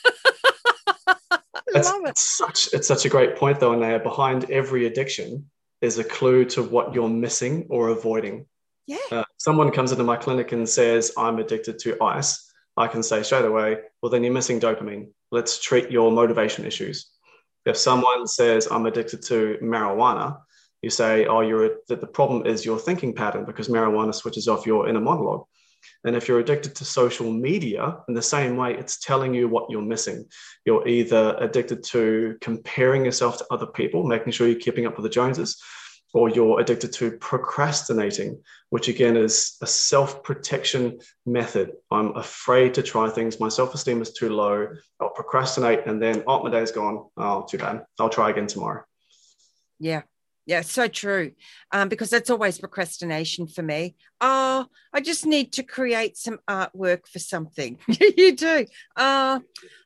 [1.75, 2.17] That's love it.
[2.17, 4.01] Such it's such a great point though, Anayah.
[4.01, 5.49] Behind every addiction
[5.81, 8.45] is a clue to what you're missing or avoiding.
[8.87, 8.97] Yeah.
[9.11, 13.23] Uh, someone comes into my clinic and says, "I'm addicted to ice." I can say
[13.23, 15.09] straight away, "Well, then you're missing dopamine.
[15.31, 17.11] Let's treat your motivation issues."
[17.65, 20.37] If someone says, "I'm addicted to marijuana,"
[20.81, 24.65] you say, "Oh, you're that the problem is your thinking pattern because marijuana switches off
[24.65, 25.45] your inner monologue."
[26.03, 29.69] And if you're addicted to social media, in the same way, it's telling you what
[29.69, 30.25] you're missing.
[30.65, 35.03] You're either addicted to comparing yourself to other people, making sure you're keeping up with
[35.03, 35.61] the Joneses,
[36.13, 41.73] or you're addicted to procrastinating, which again is a self protection method.
[41.91, 43.39] I'm afraid to try things.
[43.39, 44.69] My self esteem is too low.
[45.01, 47.09] I'll procrastinate and then, oh, my day's gone.
[47.17, 47.85] Oh, too bad.
[47.99, 48.83] I'll try again tomorrow.
[49.77, 50.03] Yeah.
[50.45, 51.31] Yeah, so true.
[51.71, 53.95] Um, because that's always procrastination for me.
[54.21, 57.79] Oh, I just need to create some artwork for something.
[57.87, 58.65] you do.
[58.95, 59.39] Uh,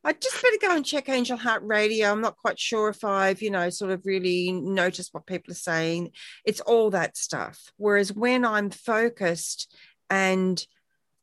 [0.04, 2.12] I just better go and check Angel Heart Radio.
[2.12, 5.56] I'm not quite sure if I've, you know, sort of really noticed what people are
[5.56, 6.12] saying.
[6.46, 7.72] It's all that stuff.
[7.78, 9.74] Whereas when I'm focused
[10.10, 10.64] and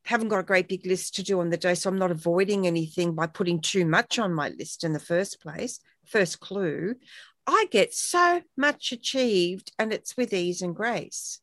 [0.04, 2.66] haven't got a great big list to do on the day, so I'm not avoiding
[2.66, 5.80] anything by putting too much on my list in the first place.
[6.06, 6.94] First clue,
[7.46, 11.40] I get so much achieved and it's with ease and grace.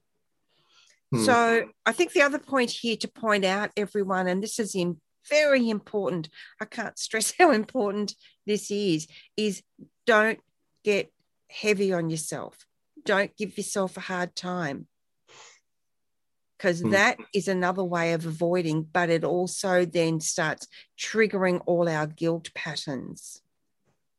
[1.11, 1.23] Hmm.
[1.23, 4.99] So I think the other point here to point out, everyone, and this is in
[5.29, 6.29] very important,
[6.59, 9.63] I can't stress how important this is, is
[10.05, 10.39] don't
[10.83, 11.11] get
[11.49, 12.65] heavy on yourself.
[13.05, 14.87] Don't give yourself a hard time.
[16.57, 16.91] Because hmm.
[16.91, 20.67] that is another way of avoiding, but it also then starts
[20.99, 23.41] triggering all our guilt patterns.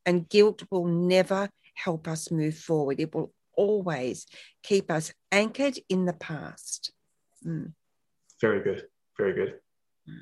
[0.06, 3.00] And guilt will never help us move forward.
[3.00, 4.26] It will always
[4.62, 6.92] keep us anchored in the past.
[7.46, 7.72] Mm.
[8.40, 8.84] Very good.
[9.16, 9.54] Very good.
[10.08, 10.20] Mm.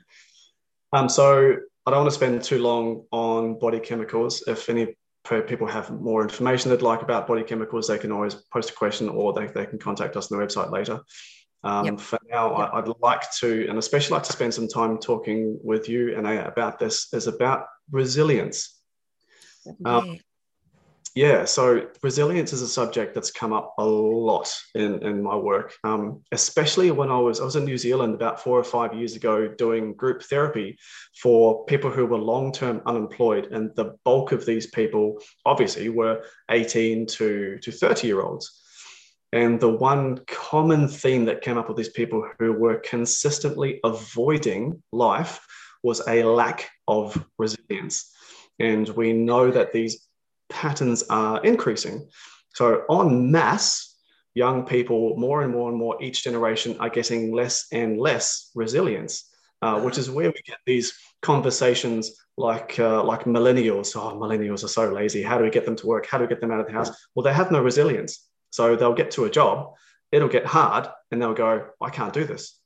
[0.93, 4.45] Um, so I don't want to spend too long on body chemicals.
[4.47, 4.95] If any
[5.47, 9.09] people have more information they'd like about body chemicals, they can always post a question
[9.09, 11.01] or they, they can contact us on the website later.
[11.65, 12.01] Um, yep.
[12.01, 12.71] For now, yep.
[12.73, 16.27] I, would like to, and especially like to spend some time talking with you and
[16.27, 18.81] about this, is about resilience.
[19.85, 20.19] Um,
[21.15, 25.75] yeah, so resilience is a subject that's come up a lot in, in my work,
[25.85, 29.15] um, especially when I was I was in New Zealand about four or five years
[29.15, 30.79] ago doing group therapy
[31.21, 36.25] for people who were long term unemployed, and the bulk of these people obviously were
[36.51, 38.61] eighteen to to thirty year olds.
[39.35, 44.83] And the one common theme that came up with these people who were consistently avoiding
[44.93, 45.47] life
[45.83, 48.11] was a lack of resilience.
[48.59, 50.07] And we know that these
[50.53, 52.09] patterns are increasing.
[52.55, 53.97] So, on mass,
[54.35, 59.31] young people, more and more and more each generation are getting less and less resilience,
[59.63, 60.93] uh, which is where we get these
[61.23, 63.97] conversations like uh, like millennials.
[63.97, 65.23] Oh, millennials are so lazy.
[65.23, 66.07] How do we get them to work?
[66.07, 66.91] How do we get them out of the house?
[67.15, 68.29] Well, they have no resilience.
[68.51, 69.75] So they'll get to a job,
[70.11, 72.59] it'll get hard, and they'll go, I can't do this.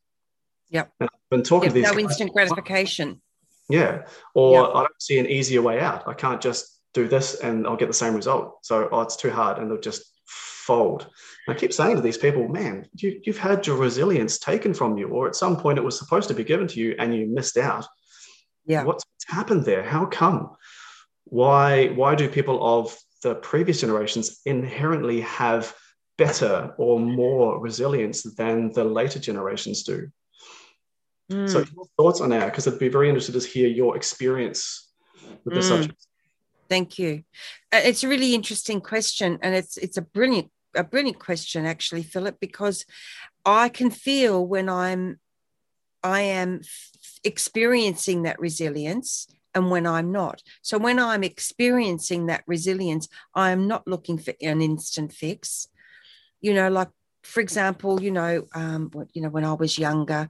[0.71, 0.91] Yep.
[0.99, 1.85] And I've been talking yep, to these.
[1.85, 3.23] No guys, instant gratification.
[3.69, 4.07] Yeah.
[4.35, 4.71] Or yep.
[4.75, 6.09] I don't see an easier way out.
[6.09, 8.59] I can't just do this and I'll get the same result.
[8.63, 11.07] So oh, it's too hard and they'll just fold.
[11.47, 14.97] And I keep saying to these people, man, you, you've had your resilience taken from
[14.97, 17.27] you, or at some point it was supposed to be given to you and you
[17.27, 17.87] missed out.
[18.65, 18.83] Yeah.
[18.83, 19.85] What's happened there?
[19.85, 20.57] How come?
[21.25, 25.75] Why, why do people of the previous generations inherently have
[26.19, 30.09] better or more resilience than the later generations do?
[31.31, 31.49] Mm.
[31.49, 32.47] So, your thoughts on that?
[32.47, 34.93] Because I'd be very interested to hear your experience
[35.45, 35.69] with the mm.
[35.69, 36.06] subject.
[36.69, 37.23] Thank you.
[37.73, 42.03] Uh, it's a really interesting question, and it's it's a brilliant a brilliant question actually,
[42.03, 42.85] Philip, because
[43.45, 45.21] I can feel when I'm
[46.03, 46.61] I am
[47.25, 50.43] experiencing that resilience and when I'm not.
[50.63, 55.69] So when I'm experiencing that resilience, I am not looking for an instant fix.
[56.41, 56.91] You know, like
[57.25, 60.29] for example, you know, um, you know, when I was younger,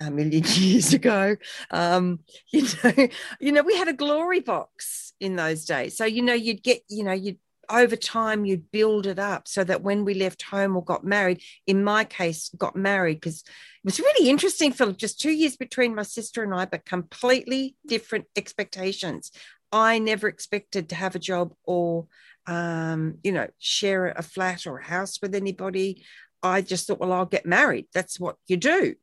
[0.00, 1.36] a million years ago.
[1.70, 2.20] Um,
[2.50, 3.08] you know,
[3.40, 5.96] you know, we had a glory box in those days.
[5.96, 7.38] So, you know, you'd get, you know, you'd
[7.68, 11.42] over time you'd build it up so that when we left home or got married,
[11.66, 14.96] in my case, got married because it was really interesting, Philip.
[14.96, 19.32] Just two years between my sister and I, but completely different expectations.
[19.72, 22.06] I never expected to have a job or,
[22.46, 26.04] um, you know, share a flat or a house with anybody.
[26.42, 27.86] I just thought, well, I'll get married.
[27.92, 28.94] That's what you do.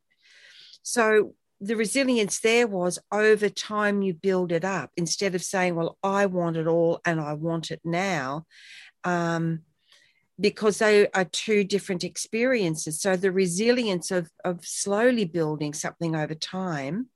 [0.84, 5.98] So the resilience there was over time you build it up instead of saying, well,
[6.02, 8.46] I want it all and I want it now.
[9.02, 9.62] Um,
[10.38, 13.00] because they are two different experiences.
[13.00, 17.08] So the resilience of, of slowly building something over time,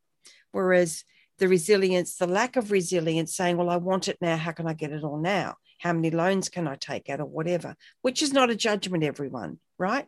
[0.53, 1.05] whereas
[1.39, 4.37] the resilience, the lack of resilience, saying, Well, I want it now.
[4.37, 5.57] How can I get it all now?
[5.81, 7.75] How many loans can I take out or whatever?
[8.03, 10.07] Which is not a judgment, everyone, right?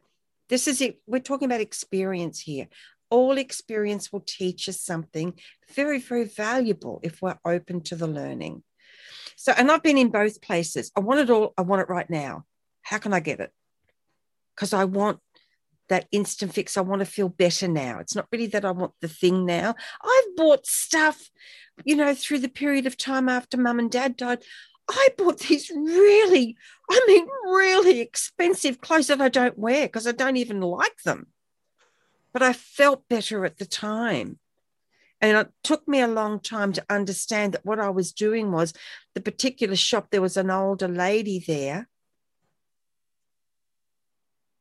[0.48, 1.00] This is it.
[1.06, 2.68] We're talking about experience here
[3.10, 5.34] all experience will teach us something
[5.74, 8.62] very, very valuable if we're open to the learning.
[9.36, 10.90] So, and I've been in both places.
[10.96, 12.44] I want it all, I want it right now.
[12.82, 13.50] How can I get it?
[14.54, 15.18] Because I want
[15.88, 16.76] that instant fix.
[16.76, 17.98] I want to feel better now.
[17.98, 19.74] It's not really that I want the thing now.
[20.02, 21.30] I've bought stuff,
[21.84, 24.42] you know, through the period of time after mum and dad died.
[24.88, 26.56] I bought these really,
[26.90, 31.26] I mean, really expensive clothes that I don't wear because I don't even like them
[32.32, 34.38] but I felt better at the time.
[35.20, 38.72] And it took me a long time to understand that what I was doing was
[39.14, 41.88] the particular shop, there was an older lady there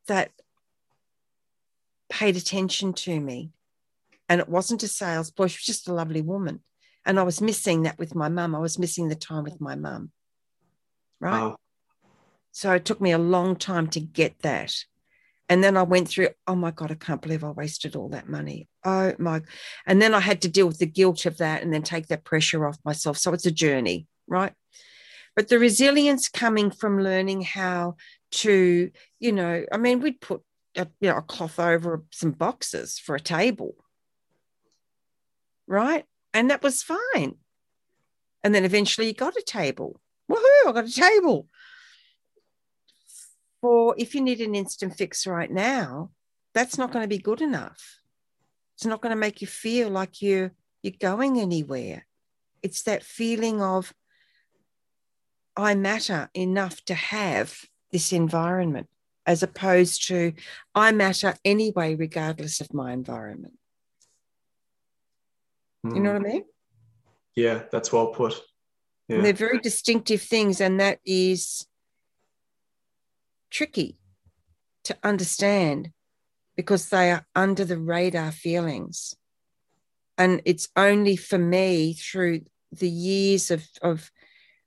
[0.06, 0.32] that
[2.10, 3.50] paid attention to me.
[4.28, 6.60] And it wasn't a sales boy, she was just a lovely woman.
[7.06, 8.54] And I was missing that with my mum.
[8.54, 10.10] I was missing the time with my mum.
[11.20, 11.54] Right.
[12.52, 14.74] So it took me a long time to get that.
[15.50, 18.28] And then I went through, oh my God, I can't believe I wasted all that
[18.28, 18.68] money.
[18.84, 19.42] Oh my.
[19.84, 22.24] And then I had to deal with the guilt of that and then take that
[22.24, 23.18] pressure off myself.
[23.18, 24.52] So it's a journey, right?
[25.34, 27.96] But the resilience coming from learning how
[28.30, 30.40] to, you know, I mean, we'd put
[30.76, 33.74] a, you know, a cloth over some boxes for a table,
[35.66, 36.04] right?
[36.32, 37.34] And that was fine.
[38.44, 40.00] And then eventually you got a table.
[40.30, 41.48] Woohoo, I got a table
[43.60, 46.10] for if you need an instant fix right now,
[46.54, 48.00] that's not going to be good enough.
[48.76, 50.52] It's not going to make you feel like you're
[50.82, 52.06] you're going anywhere.
[52.62, 53.92] It's that feeling of
[55.56, 57.54] I matter enough to have
[57.92, 58.88] this environment,
[59.26, 60.32] as opposed to
[60.74, 63.54] I matter anyway, regardless of my environment.
[65.84, 65.96] Mm.
[65.96, 66.44] You know what I mean?
[67.36, 68.40] Yeah, that's well put.
[69.08, 69.22] Yeah.
[69.22, 71.66] they're very distinctive things, and that is
[73.50, 73.98] tricky
[74.84, 75.90] to understand
[76.56, 79.14] because they are under the radar feelings.
[80.18, 82.42] And it's only for me through
[82.72, 84.10] the years of, of,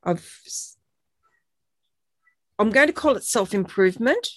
[0.01, 0.27] of
[2.59, 4.27] I'm going to call it self improvement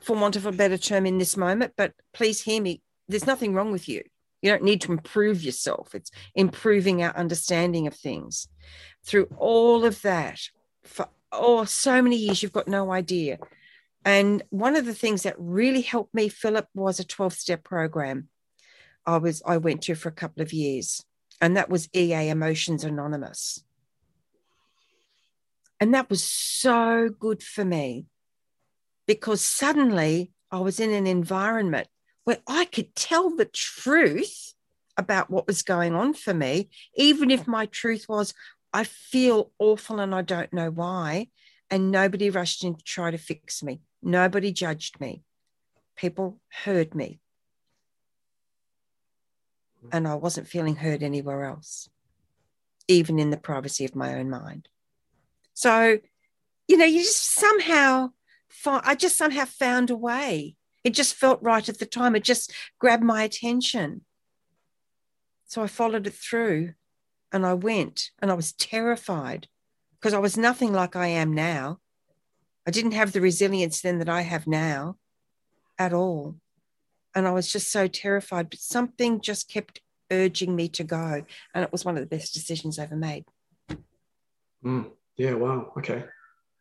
[0.00, 2.82] for want of a better term in this moment, but please hear me.
[3.08, 4.02] There's nothing wrong with you.
[4.40, 5.94] You don't need to improve yourself.
[5.94, 8.48] It's improving our understanding of things.
[9.04, 10.40] Through all of that,
[10.84, 13.38] for oh, so many years, you've got no idea.
[14.04, 18.28] And one of the things that really helped me, Philip, was a 12 step program.
[19.06, 21.04] I was I went to for a couple of years,
[21.40, 23.62] and that was EA Emotions Anonymous.
[25.80, 28.06] And that was so good for me
[29.06, 31.88] because suddenly I was in an environment
[32.24, 34.54] where I could tell the truth
[34.96, 38.34] about what was going on for me, even if my truth was,
[38.72, 41.28] I feel awful and I don't know why.
[41.70, 43.80] And nobody rushed in to try to fix me.
[44.02, 45.22] Nobody judged me.
[45.96, 47.20] People heard me.
[49.92, 51.88] And I wasn't feeling heard anywhere else,
[52.88, 54.68] even in the privacy of my own mind.
[55.54, 55.98] So,
[56.68, 58.10] you know, you just somehow,
[58.66, 60.56] I just somehow found a way.
[60.84, 62.16] It just felt right at the time.
[62.16, 64.02] It just grabbed my attention.
[65.46, 66.74] So I followed it through
[67.32, 69.48] and I went and I was terrified
[69.98, 71.80] because I was nothing like I am now.
[72.66, 74.96] I didn't have the resilience then that I have now
[75.78, 76.36] at all.
[77.14, 79.80] And I was just so terrified, but something just kept
[80.10, 81.24] urging me to go.
[81.54, 83.24] And it was one of the best decisions I ever made.
[84.64, 84.90] Mm.
[85.16, 85.72] Yeah, wow.
[85.78, 86.04] Okay.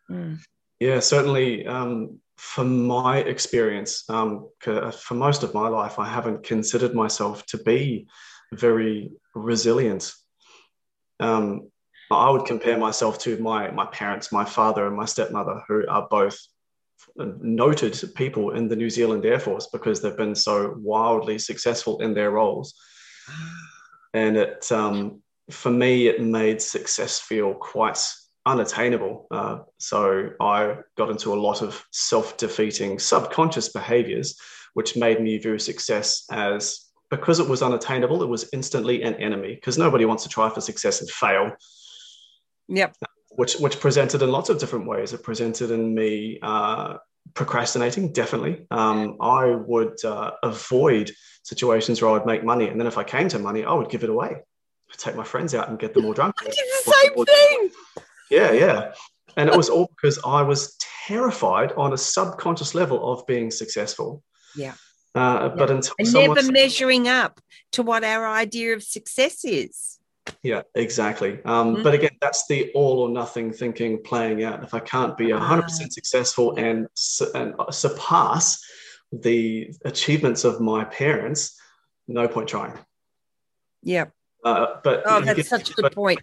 [0.09, 0.39] Mm.
[0.79, 1.67] Yeah, certainly.
[1.67, 7.57] Um, for my experience, um, for most of my life, I haven't considered myself to
[7.57, 8.07] be
[8.53, 10.11] very resilient.
[11.19, 11.69] Um,
[12.17, 16.07] I would compare myself to my my parents, my father and my stepmother, who are
[16.09, 16.39] both
[17.15, 22.13] noted people in the New Zealand Air Force because they've been so wildly successful in
[22.13, 22.73] their roles.
[24.13, 27.99] And it, um, for me, it made success feel quite
[28.45, 29.27] unattainable.
[29.31, 34.39] Uh, so I got into a lot of self defeating subconscious behaviors,
[34.73, 39.55] which made me view success as because it was unattainable, it was instantly an enemy
[39.55, 41.51] because nobody wants to try for success and fail.
[42.69, 42.95] Yep.
[43.31, 45.13] Which, which presented in lots of different ways.
[45.13, 46.97] It presented in me uh,
[47.33, 48.65] procrastinating, definitely.
[48.71, 51.11] Um, I would uh, avoid
[51.43, 52.67] situations where I would make money.
[52.67, 54.29] And then if I came to money, I would give it away.
[54.91, 56.35] I'd take my friends out and get them all drunk.
[56.41, 57.71] I did the same thing.
[58.29, 58.93] Yeah, yeah.
[59.37, 60.75] And it was all because I was
[61.07, 64.23] terrified on a subconscious level of being successful.
[64.55, 64.73] Yeah.
[65.15, 65.55] Uh, yeah.
[65.55, 67.39] But until and never measuring up
[67.73, 69.98] to what our idea of success is.
[70.43, 71.39] Yeah, exactly.
[71.45, 71.83] Um, mm-hmm.
[71.83, 74.63] But again, that's the all or nothing thinking playing out.
[74.63, 75.67] If I can't be 100% ah.
[75.89, 76.87] successful and,
[77.35, 78.63] and surpass
[79.11, 81.59] the achievements of my parents,
[82.07, 82.77] no point trying.
[83.81, 84.05] Yeah.
[84.43, 86.19] Uh, but oh, that's get, such a good but, point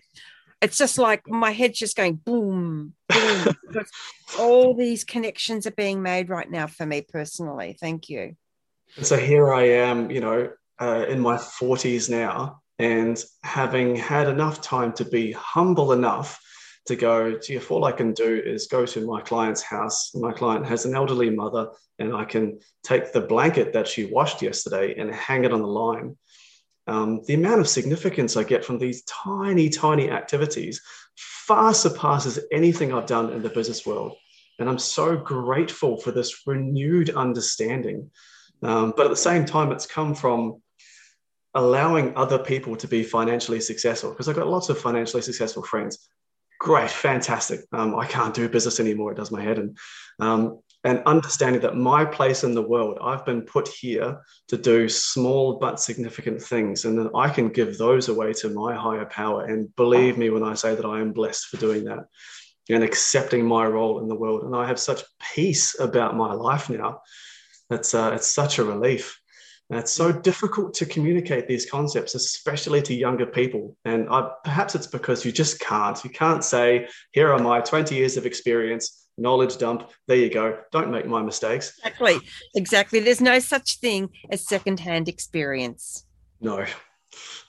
[0.63, 3.55] it's just like my head's just going boom, boom.
[4.39, 7.77] all these connections are being made right now for me personally.
[7.79, 8.37] Thank you.
[8.97, 10.51] And so here I am, you know,
[10.81, 16.41] uh, in my 40s now, and having had enough time to be humble enough
[16.87, 20.33] to go, gee, if all I can do is go to my client's house, my
[20.33, 21.69] client has an elderly mother,
[21.99, 25.67] and I can take the blanket that she washed yesterday and hang it on the
[25.67, 26.17] line
[26.87, 30.81] um, the amount of significance I get from these tiny, tiny activities
[31.17, 34.17] far surpasses anything I've done in the business world.
[34.59, 38.11] And I'm so grateful for this renewed understanding.
[38.63, 40.63] Um, but at the same time, it's come from
[41.57, 46.09] allowing other people to be financially successful because I've got lots of financially successful friends.
[46.61, 47.61] Great, fantastic.
[47.73, 49.13] Um, I can't do business anymore.
[49.13, 49.59] It does my head.
[49.59, 49.77] And
[50.21, 54.89] um, and understanding that my place in the world, I've been put here to do
[54.89, 59.47] small but significant things, and that I can give those away to my higher power.
[59.47, 62.05] And believe me when I say that I am blessed for doing that
[62.69, 64.45] and accepting my role in the world.
[64.45, 65.03] And I have such
[65.35, 67.01] peace about my life now.
[67.71, 69.21] It's, uh, it's such a relief.
[69.71, 73.77] And it's so difficult to communicate these concepts, especially to younger people.
[73.85, 76.03] And I, perhaps it's because you just can't.
[76.05, 79.91] You can't say, here are my 20 years of experience knowledge dump.
[80.07, 80.59] There you go.
[80.73, 81.73] Don't make my mistakes.
[81.79, 82.19] Exactly.
[82.55, 83.01] Exactly.
[83.01, 86.05] There's no such thing as secondhand experience.
[86.41, 86.67] No,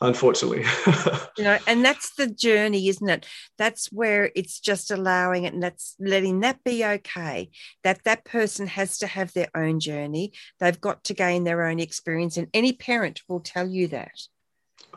[0.01, 0.65] unfortunately.
[1.37, 3.25] you know, and that's the journey, isn't it?
[3.57, 7.49] That's where it's just allowing it and that's letting that be okay.
[7.83, 10.33] That that person has to have their own journey.
[10.59, 12.37] They've got to gain their own experience.
[12.37, 14.19] And any parent will tell you that.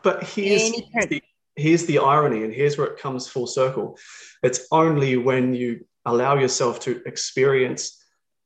[0.03, 0.71] But here's,
[1.07, 1.21] the,
[1.55, 3.97] here's the irony, and here's where it comes full circle.
[4.43, 7.97] It's only when you allow yourself to experience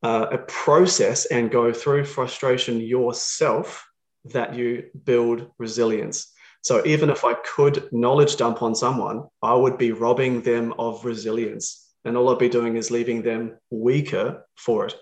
[0.03, 3.87] uh, a process and go through frustration yourself
[4.25, 6.31] that you build resilience.
[6.61, 11.05] So even if I could knowledge dump on someone, I would be robbing them of
[11.05, 11.93] resilience.
[12.05, 14.95] And all I'd be doing is leaving them weaker for it.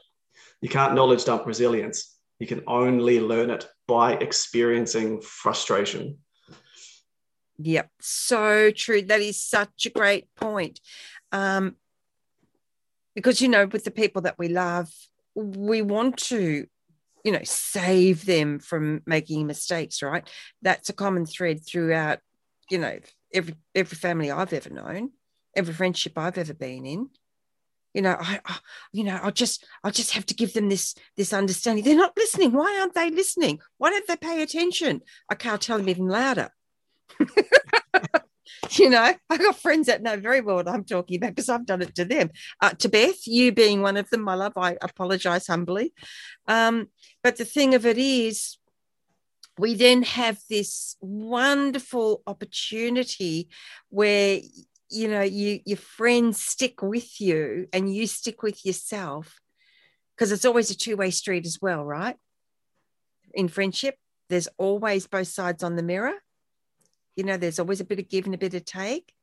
[0.61, 2.17] You can't knowledge dump resilience.
[2.39, 6.17] You can only learn it by experiencing frustration.
[7.59, 9.01] Yep, so true.
[9.01, 10.79] That is such a great point.
[11.31, 11.75] Um,
[13.15, 14.91] because, you know, with the people that we love,
[15.35, 16.67] we want to
[17.23, 20.27] you know save them from making mistakes right?
[20.61, 22.19] That's a common thread throughout
[22.69, 22.99] you know
[23.33, 25.11] every every family i've ever known
[25.55, 27.09] every friendship i've ever been in.
[27.93, 28.57] You know I, I
[28.91, 31.83] you know i just i just have to give them this this understanding.
[31.83, 32.51] They're not listening.
[32.51, 33.59] Why aren't they listening?
[33.77, 35.01] Why don't they pay attention?
[35.29, 36.49] I can't tell them even louder
[38.71, 41.65] you know, I got friends that know very well what I'm talking about because I've
[41.65, 42.31] done it to them.
[42.61, 45.93] Uh, to Beth, you being one of them, my love, I apologize humbly.
[46.47, 46.87] Um,
[47.23, 48.57] but the thing of it is,
[49.57, 53.49] we then have this wonderful opportunity
[53.89, 54.39] where
[54.89, 59.39] you know you your friends stick with you and you stick with yourself
[60.15, 62.15] because it's always a two-way street as well right
[63.33, 63.95] in friendship
[64.29, 66.13] there's always both sides on the mirror
[67.15, 69.13] you know, there's always a bit of give and a bit of take.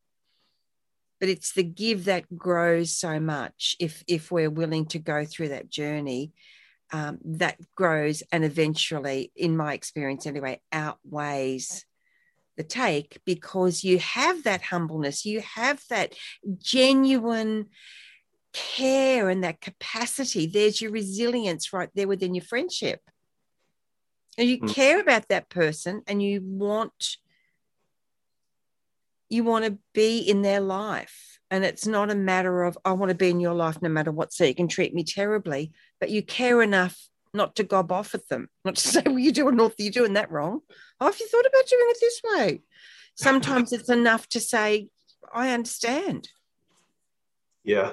[1.18, 5.48] But it's the give that grows so much if if we're willing to go through
[5.48, 6.32] that journey.
[6.92, 11.84] Um, that grows and eventually, in my experience anyway, outweighs
[12.56, 16.14] the take because you have that humbleness, you have that
[16.58, 17.66] genuine
[18.52, 20.46] care and that capacity.
[20.46, 23.00] There's your resilience right there within your friendship.
[24.36, 24.74] And you mm.
[24.74, 27.16] care about that person and you want
[29.30, 31.38] you want to be in their life.
[31.50, 34.12] And it's not a matter of, I want to be in your life no matter
[34.12, 37.00] what, so you can treat me terribly, but you care enough
[37.32, 40.30] not to gob off at them, not to say, well, you're doing, you're doing that
[40.30, 40.60] wrong.
[41.00, 42.62] Oh, have you thought about doing it this way?
[43.14, 44.88] Sometimes it's enough to say,
[45.32, 46.28] I understand.
[47.64, 47.92] Yeah.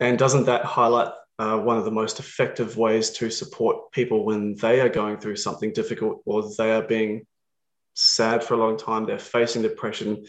[0.00, 4.54] And doesn't that highlight uh, one of the most effective ways to support people when
[4.56, 7.26] they are going through something difficult or they are being
[7.98, 10.24] sad for a long time, they're facing depression,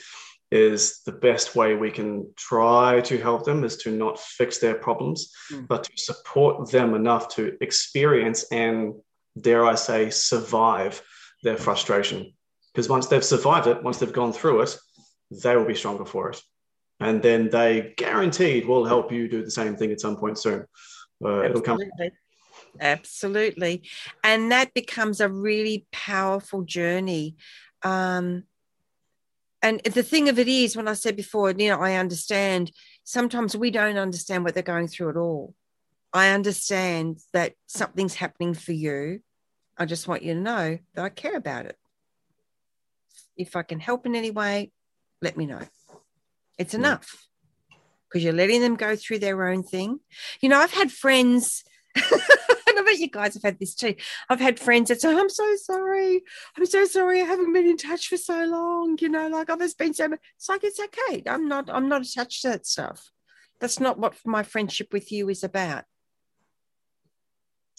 [0.52, 4.74] is the best way we can try to help them is to not fix their
[4.74, 5.68] problems, mm.
[5.68, 8.94] but to support them enough to experience and,
[9.40, 11.02] dare I say, survive
[11.44, 12.34] their frustration.
[12.74, 14.78] Because once they've survived it, once they've gone through it,
[15.44, 16.42] they will be stronger for it.
[17.00, 20.66] And then they guaranteed will help you do the same thing at some point soon.
[21.24, 21.80] Uh, it'll come.
[22.80, 23.84] Absolutely.
[24.24, 27.36] And that becomes a really powerful journey.
[27.84, 28.44] Um,
[29.62, 32.72] and the thing of it is, when I said before, you know, I understand
[33.04, 35.54] sometimes we don't understand what they're going through at all.
[36.14, 39.22] I understand that something's happening for you.
[39.78, 41.78] I just want you to know that I care about it.
[43.38, 44.72] If I can help in any way,
[45.22, 45.62] let me know.
[46.58, 47.28] It's enough
[48.08, 50.00] because you're letting them go through their own thing.
[50.42, 51.64] You know, I've had friends
[52.92, 53.96] You guys have had this too.
[54.30, 56.22] I've had friends that say, I'm so sorry.
[56.58, 57.22] I'm so sorry.
[57.22, 58.98] I haven't been in touch for so long.
[59.00, 60.20] You know, like, oh, there's been so much.
[60.36, 61.24] It's like, it's okay.
[61.28, 63.12] I'm not, I'm not attached to that stuff.
[63.60, 65.84] That's not what my friendship with you is about.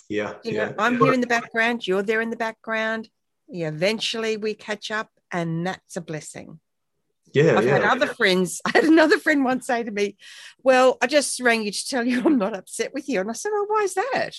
[0.08, 0.34] Yeah.
[0.42, 0.64] You yeah.
[0.66, 1.86] know, I'm here in the background.
[1.86, 3.08] You're there in the background.
[3.48, 6.60] Yeah, eventually we catch up, and that's a blessing.
[7.32, 7.78] Yeah, I've yeah.
[7.78, 8.60] had other friends.
[8.66, 10.16] I had another friend once say to me,
[10.62, 13.20] Well, I just rang you to tell you I'm not upset with you.
[13.20, 14.30] And I said, Oh, why is that?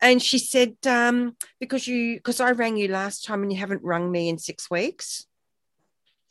[0.00, 3.82] And she said, um, because you because I rang you last time and you haven't
[3.82, 5.26] rung me in six weeks.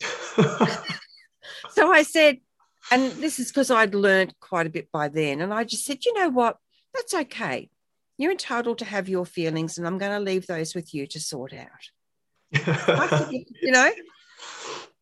[0.00, 2.38] so I said,
[2.90, 5.40] and this is because I'd learned quite a bit by then.
[5.40, 6.58] And I just said, you know what?
[6.94, 7.70] That's okay.
[8.16, 11.20] You're entitled to have your feelings, and I'm going to leave those with you to
[11.20, 11.68] sort out.
[13.32, 13.90] you know,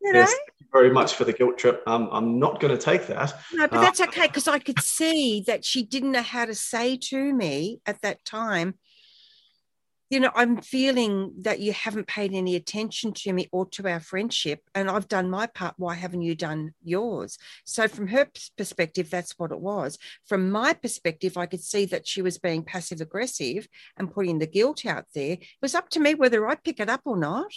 [0.02, 0.20] you know?
[0.20, 0.34] Yes,
[0.72, 1.82] very much for the guilt trip.
[1.86, 3.34] Um, I'm not going to take that.
[3.52, 6.54] No, but uh, that's okay because I could see that she didn't know how to
[6.54, 8.74] say to me at that time,
[10.12, 13.98] you know, I'm feeling that you haven't paid any attention to me or to our
[13.98, 15.72] friendship, and I've done my part.
[15.78, 17.38] Why haven't you done yours?
[17.64, 18.28] So, from her
[18.58, 19.96] perspective, that's what it was.
[20.26, 24.46] From my perspective, I could see that she was being passive aggressive and putting the
[24.46, 25.32] guilt out there.
[25.32, 27.50] It was up to me whether I pick it up or not.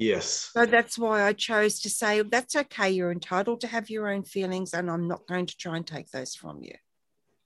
[0.00, 0.50] Yes.
[0.54, 2.90] So that's why I chose to say that's okay.
[2.90, 6.10] You're entitled to have your own feelings, and I'm not going to try and take
[6.10, 6.74] those from you.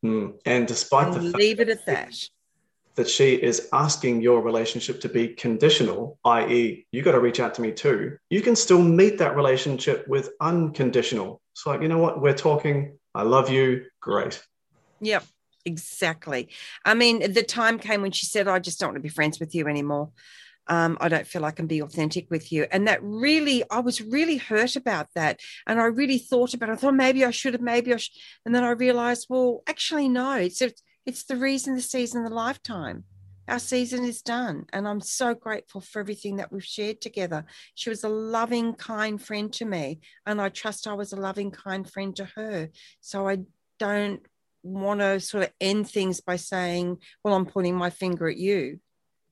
[0.04, 0.34] Mm.
[0.46, 2.14] And despite and the leave it at that.
[2.94, 7.54] That she is asking your relationship to be conditional, i.e., you got to reach out
[7.54, 8.18] to me too.
[8.30, 11.40] You can still meet that relationship with unconditional.
[11.54, 12.20] It's like, you know what?
[12.22, 12.98] We're talking.
[13.16, 13.86] I love you.
[14.00, 14.40] Great.
[15.00, 15.24] Yep.
[15.64, 16.50] exactly.
[16.84, 19.40] I mean, the time came when she said, I just don't want to be friends
[19.40, 20.10] with you anymore.
[20.66, 22.66] Um, I don't feel I can be authentic with you.
[22.70, 25.40] And that really, I was really hurt about that.
[25.66, 26.72] And I really thought about it.
[26.72, 28.14] I thought maybe I should have, maybe I should.
[28.44, 30.62] And then I realized, well, actually, no, it's,
[31.06, 33.04] it's the reason, the season, the lifetime.
[33.46, 34.64] Our season is done.
[34.72, 37.44] And I'm so grateful for everything that we've shared together.
[37.74, 40.00] She was a loving, kind friend to me.
[40.24, 42.70] And I trust I was a loving, kind friend to her.
[43.00, 43.38] So I
[43.78, 44.26] don't
[44.62, 48.80] want to sort of end things by saying, well, I'm pointing my finger at you.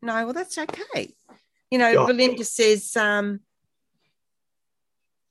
[0.02, 1.14] No, well, that's okay.
[1.70, 2.06] You know, yeah.
[2.06, 3.40] Belinda says, um,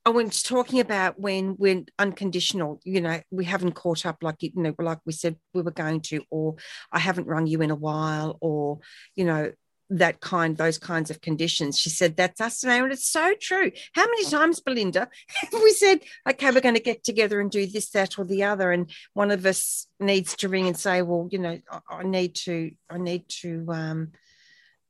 [0.04, 4.50] I was talking about when we're unconditional, you know, we haven't caught up like you
[4.56, 6.56] know, like we said we were going to, or
[6.90, 8.80] I haven't rung you in a while, or
[9.14, 9.52] you know,
[9.90, 11.78] that kind, those kinds of conditions.
[11.78, 12.82] She said, That's us now.
[12.82, 13.70] And it's so true.
[13.92, 17.66] How many times, Belinda, have we said, Okay, we're going to get together and do
[17.66, 18.72] this, that, or the other?
[18.72, 22.34] And one of us needs to ring and say, Well, you know, I, I need
[22.36, 24.12] to, I need to um,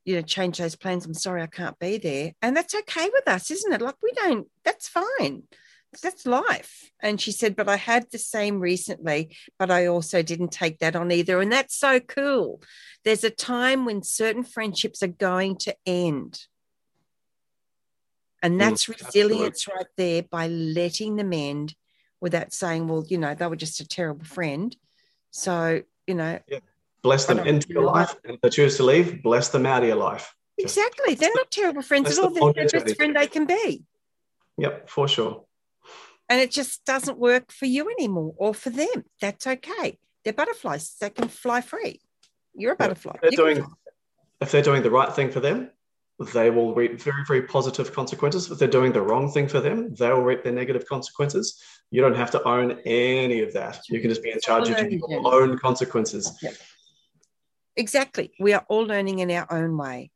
[0.04, 1.06] you know, change those plans.
[1.06, 2.32] I'm sorry I can't be there.
[2.42, 3.80] And that's okay with us, isn't it?
[3.80, 5.44] Like we don't, that's fine
[6.00, 6.90] that's life.
[7.00, 10.96] And she said, but I had the same recently, but I also didn't take that
[10.96, 11.40] on either.
[11.40, 12.62] And that's so cool.
[13.04, 16.40] There's a time when certain friendships are going to end.
[18.42, 21.74] And mm, that's mm, resilience right there by letting them end
[22.20, 24.74] without saying, well, you know, they were just a terrible friend.
[25.30, 26.60] So, you know, yeah.
[27.02, 28.14] Bless them into your life.
[28.24, 30.34] And if they choose to leave, bless them out of your life.
[30.58, 31.14] Exactly.
[31.14, 32.30] They're not terrible friends at all.
[32.30, 33.84] They're the best friend they can be.
[34.58, 35.44] Yep, for sure
[36.32, 39.04] and it just doesn't work for you anymore or for them.
[39.20, 39.98] That's okay.
[40.24, 40.96] They're butterflies.
[40.98, 42.00] They can fly free.
[42.54, 43.16] You're a butterfly.
[43.22, 43.66] If they're, doing,
[44.40, 45.70] if they're doing the right thing for them,
[46.32, 48.50] they will reap very, very positive consequences.
[48.50, 51.60] If they're doing the wrong thing for them, they will reap their negative consequences.
[51.90, 53.80] You don't have to own any of that.
[53.90, 56.32] You can just be in charge of your own consequences.
[57.76, 58.32] Exactly.
[58.38, 60.10] We are all learning in our own way.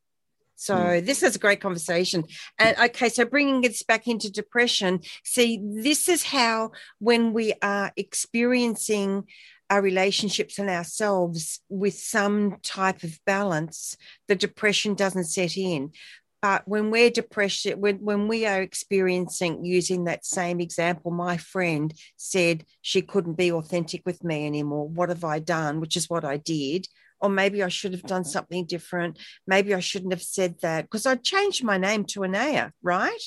[0.56, 1.06] So mm.
[1.06, 2.24] this is a great conversation.
[2.58, 7.92] And okay, so bringing this back into depression, see, this is how when we are
[7.96, 9.24] experiencing
[9.68, 13.96] our relationships and ourselves with some type of balance,
[14.28, 15.92] the depression doesn't set in.
[16.40, 21.92] But when we're depressed, when, when we are experiencing using that same example, my friend
[22.16, 24.88] said she couldn't be authentic with me anymore.
[24.88, 25.80] What have I done?
[25.80, 26.86] Which is what I did
[27.20, 29.18] or maybe I should have done something different.
[29.46, 33.22] Maybe I shouldn't have said that because I changed my name to Anayah, right?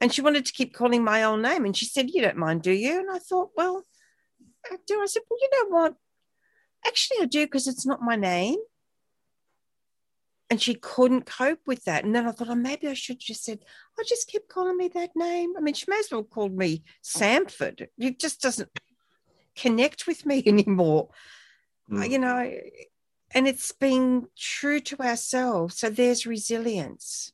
[0.00, 1.64] And she wanted to keep calling my old name.
[1.64, 3.00] And she said, You don't mind, do you?
[3.00, 3.84] And I thought, Well,
[4.70, 5.00] I do.
[5.00, 5.94] I said, Well, you know what?
[6.86, 8.58] Actually, I do because it's not my name.
[10.48, 12.04] And she couldn't cope with that.
[12.04, 13.60] And then I thought, oh, maybe I should just said,
[13.96, 15.52] I just keep calling me that name.
[15.56, 17.86] I mean, she may as well called me Samford.
[17.96, 18.68] It just doesn't
[19.54, 21.10] connect with me anymore
[21.90, 22.08] mm.
[22.08, 22.50] you know,
[23.32, 25.78] and it's being true to ourselves.
[25.78, 27.32] So there's resilience.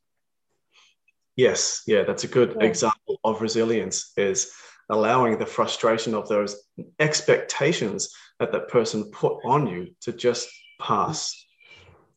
[1.37, 2.67] Yes, yeah, that's a good yeah.
[2.67, 4.53] example of resilience is
[4.89, 6.57] allowing the frustration of those
[6.99, 10.49] expectations that that person put on you to just
[10.81, 11.35] pass.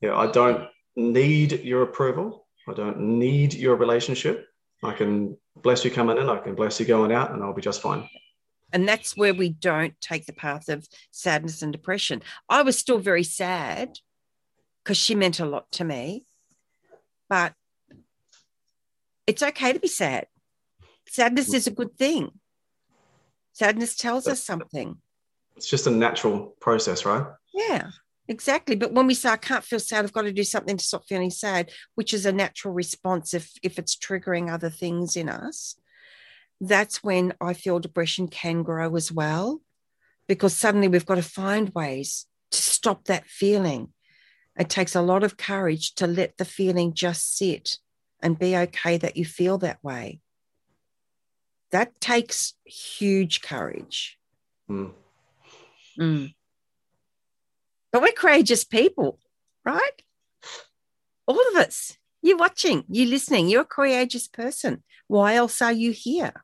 [0.02, 2.48] Yeah, I don't need your approval.
[2.68, 4.46] I don't need your relationship.
[4.84, 7.62] I can bless you coming in, I can bless you going out, and I'll be
[7.62, 8.08] just fine.
[8.72, 12.22] And that's where we don't take the path of sadness and depression.
[12.48, 13.98] I was still very sad
[14.84, 16.26] because she meant a lot to me,
[17.30, 17.54] but
[19.28, 20.28] it's okay to be sad.
[21.08, 22.32] Sadness is a good thing.
[23.54, 24.98] Sadness tells us something.
[25.58, 27.26] It's just a natural process, right?
[27.54, 27.90] Yeah,
[28.28, 28.76] exactly.
[28.76, 31.06] But when we say I can't feel sad, I've got to do something to stop
[31.08, 35.76] feeling sad, which is a natural response if if it's triggering other things in us
[36.62, 39.62] that's when I feel depression can grow as well,
[40.28, 43.94] because suddenly we've got to find ways to stop that feeling.
[44.58, 47.78] It takes a lot of courage to let the feeling just sit
[48.22, 50.20] and be okay that you feel that way.
[51.72, 54.18] That takes huge courage.
[54.70, 54.92] Mm.
[55.98, 56.34] Mm.
[57.92, 59.20] But we're courageous people,
[59.64, 60.02] right?
[61.26, 61.96] All of us.
[62.22, 64.84] You're watching, you're listening, you're a courageous person.
[65.08, 66.44] Why else are you here?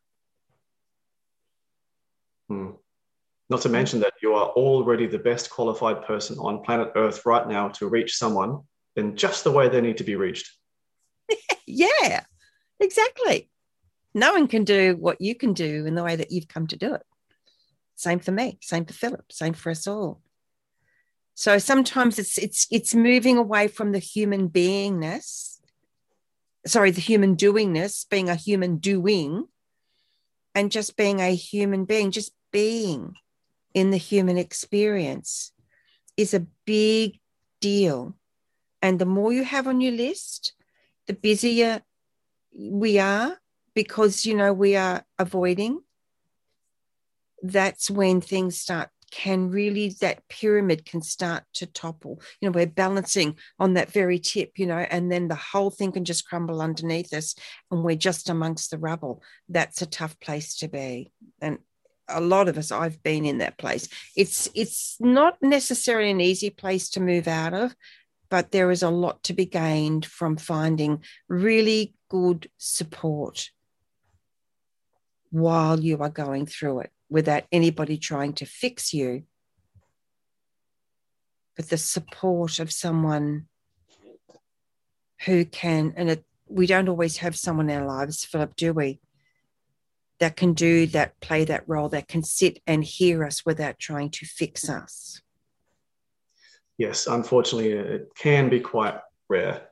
[2.49, 2.71] Hmm.
[3.49, 7.47] Not to mention that you are already the best qualified person on planet Earth right
[7.47, 8.61] now to reach someone
[8.95, 10.51] in just the way they need to be reached.
[11.67, 12.23] yeah,
[12.79, 13.49] exactly.
[14.13, 16.77] No one can do what you can do in the way that you've come to
[16.77, 17.03] do it.
[17.95, 20.21] Same for me, same for Philip, same for us all.
[21.35, 25.59] So sometimes it's it's it's moving away from the human beingness,
[26.65, 29.45] sorry, the human doingness, being a human doing,
[30.55, 33.15] and just being a human being, just being
[33.73, 35.51] in the human experience
[36.15, 37.19] is a big
[37.59, 38.15] deal.
[38.81, 40.53] And the more you have on your list,
[41.07, 41.81] the busier
[42.57, 43.37] we are
[43.75, 45.81] because, you know, we are avoiding.
[47.43, 52.19] That's when things start can really that pyramid can start to topple.
[52.41, 55.93] You know we're balancing on that very tip you know and then the whole thing
[55.93, 57.33] can just crumble underneath us
[57.71, 59.23] and we're just amongst the rubble.
[59.47, 61.13] That's a tough place to be.
[61.41, 61.59] And
[62.09, 63.87] a lot of us i've been in that place.
[64.17, 67.73] It's it's not necessarily an easy place to move out of
[68.29, 73.49] but there is a lot to be gained from finding really good support
[75.29, 79.23] while you are going through it without anybody trying to fix you
[81.55, 83.47] but the support of someone
[85.25, 88.99] who can and it, we don't always have someone in our lives philip do we
[90.19, 94.09] that can do that, play that role, that can sit and hear us without trying
[94.11, 95.21] to fix us.
[96.77, 98.99] Yes, unfortunately, it can be quite
[99.29, 99.67] rare.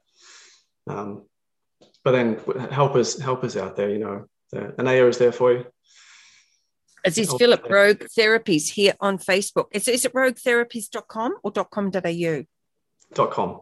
[0.87, 1.23] Um,
[2.03, 2.39] but then
[2.71, 3.89] help us, help us out there.
[3.89, 5.65] You know, the, Anayah is there for you.
[7.05, 9.65] As is Philip Rogue Therapies here on Facebook.
[9.71, 12.43] Is, is it roguetherapies.com or .com.au?
[13.13, 13.61] Dot .com.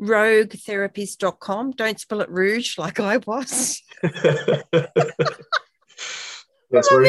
[0.00, 1.72] Roguetherapies.com.
[1.72, 3.82] Don't spell it rouge like I was.
[6.70, 7.08] That's where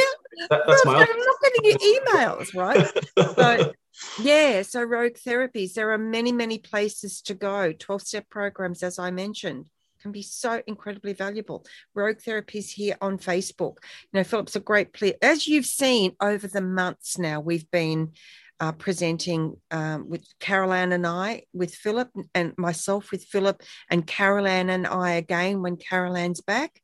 [0.49, 0.93] that, that's my.
[0.93, 2.88] I'm not getting your emails, right?
[3.36, 3.74] so,
[4.22, 5.74] yeah, so Rogue Therapies.
[5.74, 7.74] There are many, many places to go.
[7.74, 9.66] Twelve step programs, as I mentioned,
[10.06, 11.66] can be so incredibly valuable.
[11.95, 13.78] Rogue Therapies here on Facebook.
[14.03, 15.16] You know, Philip's a great player.
[15.20, 18.12] As you've seen over the months now, we've been
[18.60, 24.06] uh, presenting um, with Carol Ann and I, with Philip and myself with Philip, and
[24.06, 26.82] Carol Ann and I again when Carol Ann's back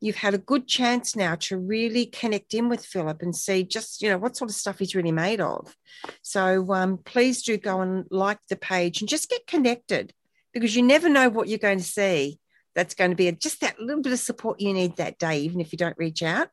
[0.00, 4.00] you've had a good chance now to really connect in with Philip and see just,
[4.00, 5.74] you know, what sort of stuff he's really made of.
[6.22, 10.12] So um, please do go and like the page and just get connected
[10.52, 12.38] because you never know what you're going to see.
[12.78, 15.40] That's going to be a, just that little bit of support you need that day,
[15.40, 16.46] even if you don't reach out.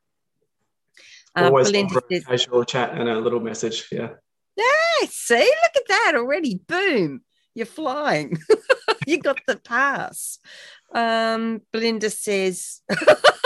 [1.36, 3.86] Uh, Always Belinda a casual chat and a little message.
[3.92, 4.08] Yeah.
[4.56, 5.06] Yeah.
[5.08, 6.60] See, look at that already.
[6.66, 7.20] Boom.
[7.54, 8.38] You're flying.
[9.06, 10.40] you got the pass.
[10.92, 12.80] Um, Belinda says,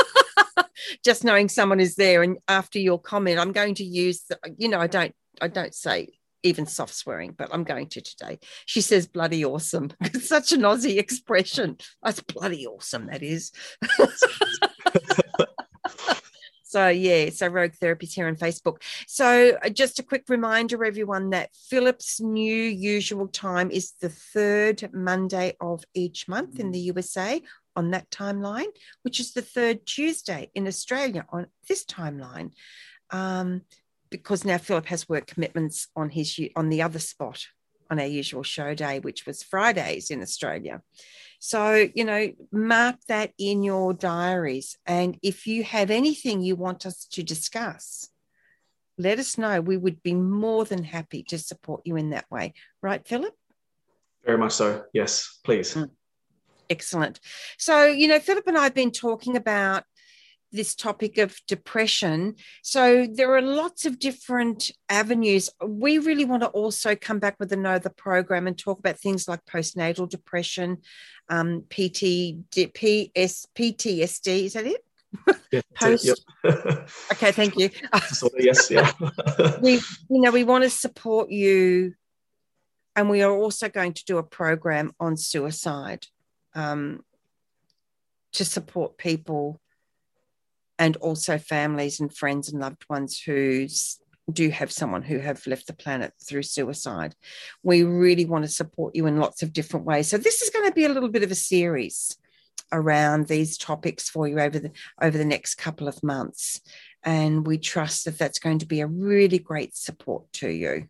[1.04, 4.70] just knowing someone is there, and after your comment, I'm going to use, the, you
[4.70, 6.08] know, I don't, I don't say
[6.42, 8.38] even soft swearing, but I'm going to today.
[8.66, 9.90] She says bloody awesome.
[10.00, 11.76] It's such an Aussie expression.
[12.02, 13.52] That's bloody awesome, that is.
[16.70, 18.80] So, yeah, so Rogue Therapies here on Facebook.
[19.08, 24.88] So, uh, just a quick reminder, everyone, that Philip's new usual time is the third
[24.92, 27.42] Monday of each month in the USA
[27.74, 28.68] on that timeline,
[29.02, 32.52] which is the third Tuesday in Australia on this timeline.
[33.10, 33.62] Um,
[34.10, 37.46] because now Philip has work commitments on his on the other spot
[37.90, 40.80] on our usual show day, which was Fridays in Australia.
[41.40, 44.76] So, you know, mark that in your diaries.
[44.86, 48.08] And if you have anything you want us to discuss,
[48.98, 49.60] let us know.
[49.60, 52.54] We would be more than happy to support you in that way.
[52.82, 53.34] Right, Philip?
[54.24, 54.84] Very much so.
[54.92, 55.74] Yes, please.
[55.74, 55.90] Mm.
[56.68, 57.18] Excellent.
[57.58, 59.82] So, you know, Philip and I have been talking about
[60.52, 62.34] this topic of depression.
[62.62, 65.50] So there are lots of different avenues.
[65.64, 69.44] We really want to also come back with another program and talk about things like
[69.44, 70.78] postnatal depression,
[71.28, 74.44] um, PT, PS, PTSD.
[74.44, 74.84] Is that it?
[75.50, 76.06] Yeah, Post.
[76.06, 76.88] It, yep.
[77.12, 77.70] okay, thank you.
[78.38, 78.92] yes, yeah.
[79.60, 79.74] we,
[80.08, 81.94] you know, we want to support you,
[82.94, 86.06] and we are also going to do a program on suicide
[86.54, 87.04] um,
[88.32, 89.60] to support people
[90.80, 93.68] and also families and friends and loved ones who
[94.32, 97.14] do have someone who have left the planet through suicide.
[97.62, 100.08] We really want to support you in lots of different ways.
[100.08, 102.16] So this is going to be a little bit of a series
[102.72, 104.70] around these topics for you over the
[105.02, 106.60] over the next couple of months
[107.02, 110.88] and we trust that that's going to be a really great support to you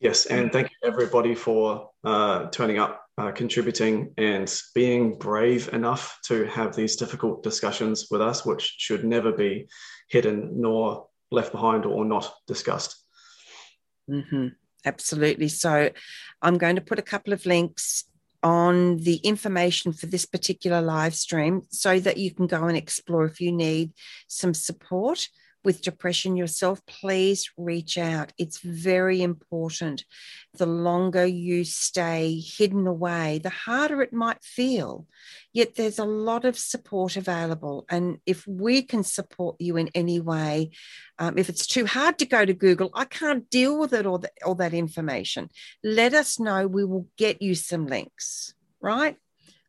[0.00, 6.18] yes and thank you everybody for uh, turning up uh, contributing and being brave enough
[6.26, 9.68] to have these difficult discussions with us, which should never be
[10.08, 12.96] hidden nor left behind or not discussed.
[14.08, 14.48] Mm-hmm.
[14.84, 15.48] Absolutely.
[15.48, 15.90] So
[16.40, 18.04] I'm going to put a couple of links
[18.42, 23.24] on the information for this particular live stream so that you can go and explore
[23.24, 23.92] if you need
[24.28, 25.28] some support
[25.64, 28.32] with depression yourself, please reach out.
[28.38, 30.04] It's very important.
[30.54, 35.06] The longer you stay hidden away, the harder it might feel.
[35.52, 37.84] Yet there's a lot of support available.
[37.88, 40.70] And if we can support you in any way,
[41.18, 44.30] um, if it's too hard to go to Google, I can't deal with it, the,
[44.44, 45.50] all that information,
[45.82, 46.66] let us know.
[46.66, 49.16] We will get you some links, right?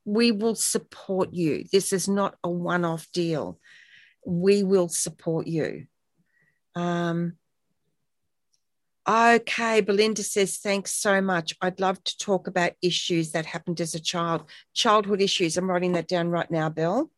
[0.05, 1.65] We will support you.
[1.71, 3.59] This is not a one off deal
[4.26, 5.86] we will support you.
[6.76, 7.34] Um,
[9.07, 11.55] okay, Belinda says, thanks so much.
[11.61, 15.57] I'd love to talk about issues that happened as a child, childhood issues.
[15.57, 17.09] I'm writing that down right now, Bill.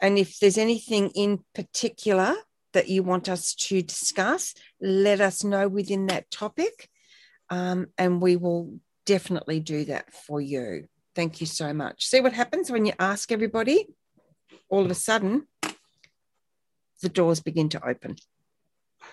[0.00, 2.34] And if there's anything in particular
[2.72, 6.88] that you want us to discuss, let us know within that topic.
[7.50, 10.86] Um, and we will definitely do that for you.
[11.16, 12.06] Thank you so much.
[12.06, 13.88] See what happens when you ask everybody?
[14.68, 15.46] All of a sudden,
[17.02, 18.16] the doors begin to open.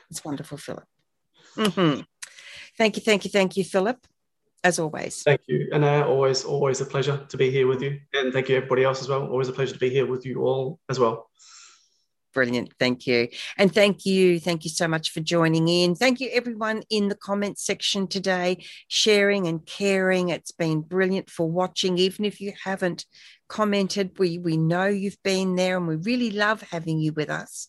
[0.09, 0.85] It's wonderful, Philip.
[1.55, 2.01] Mm-hmm.
[2.77, 3.97] Thank you, thank you, thank you, Philip.
[4.63, 5.21] As always.
[5.21, 5.69] Thank you.
[5.71, 7.99] And uh, always, always a pleasure to be here with you.
[8.15, 9.27] And thank you, everybody else as well.
[9.27, 11.29] Always a pleasure to be here with you all as well.
[12.33, 12.73] Brilliant.
[12.79, 13.29] Thank you.
[13.57, 14.39] And thank you.
[14.39, 15.95] Thank you so much for joining in.
[15.95, 20.29] Thank you, everyone in the comments section today, sharing and caring.
[20.29, 21.97] It's been brilliant for watching.
[21.97, 23.05] Even if you haven't
[23.47, 27.67] commented, we, we know you've been there and we really love having you with us.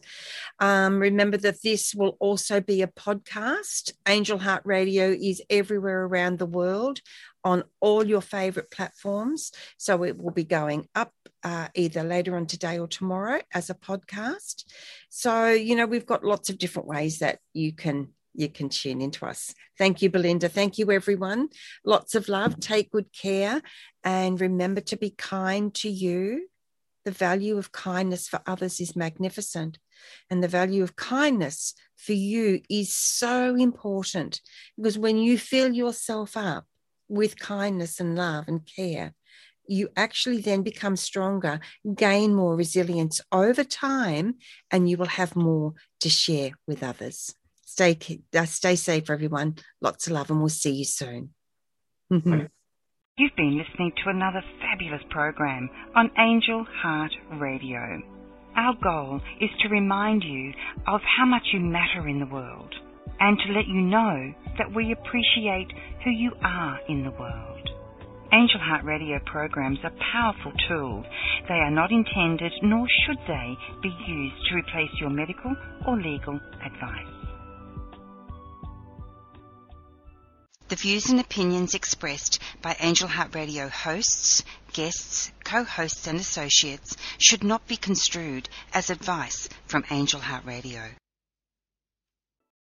[0.59, 3.93] Um, remember that this will also be a podcast.
[4.09, 7.01] Angel Heart Radio is everywhere around the world
[7.45, 9.53] on all your favorite platforms.
[9.77, 11.13] So it will be going up
[11.45, 14.65] uh, either later on today or tomorrow as a podcast.
[15.11, 19.01] So, you know, we've got lots of different ways that you can you can tune
[19.01, 19.55] into us.
[19.79, 20.49] Thank you, Belinda.
[20.49, 21.49] Thank you, everyone.
[21.85, 22.61] Lots of love.
[22.61, 23.63] Take good care.
[24.05, 26.49] And remember to be kind to you.
[27.05, 29.79] The value of kindness for others is magnificent.
[30.29, 34.41] And the value of kindness for you is so important
[34.77, 36.67] because when you fill yourself up
[37.09, 39.15] with kindness and love and care,
[39.69, 41.61] you actually then become stronger,
[41.95, 44.37] gain more resilience over time,
[44.71, 47.35] and you will have more to share with others.
[47.67, 47.99] Stay,
[48.33, 49.57] uh, stay safe, everyone.
[49.81, 51.31] Lots of love, and we'll see you soon.
[53.19, 58.03] You've been listening to another fabulous program on Angel Heart Radio.
[58.57, 60.53] Our goal is to remind you
[60.87, 62.73] of how much you matter in the world
[63.19, 65.73] and to let you know that we appreciate
[66.05, 67.69] who you are in the world.
[68.33, 71.07] Angel Heart Radio programs are powerful tools.
[71.49, 75.57] They are not intended, nor should they, be used to replace your medical
[75.87, 77.16] or legal advice.
[80.69, 84.43] The views and opinions expressed by Angel Heart Radio hosts,
[84.73, 90.91] guests, co-hosts and associates should not be construed as advice from Angel Heart Radio.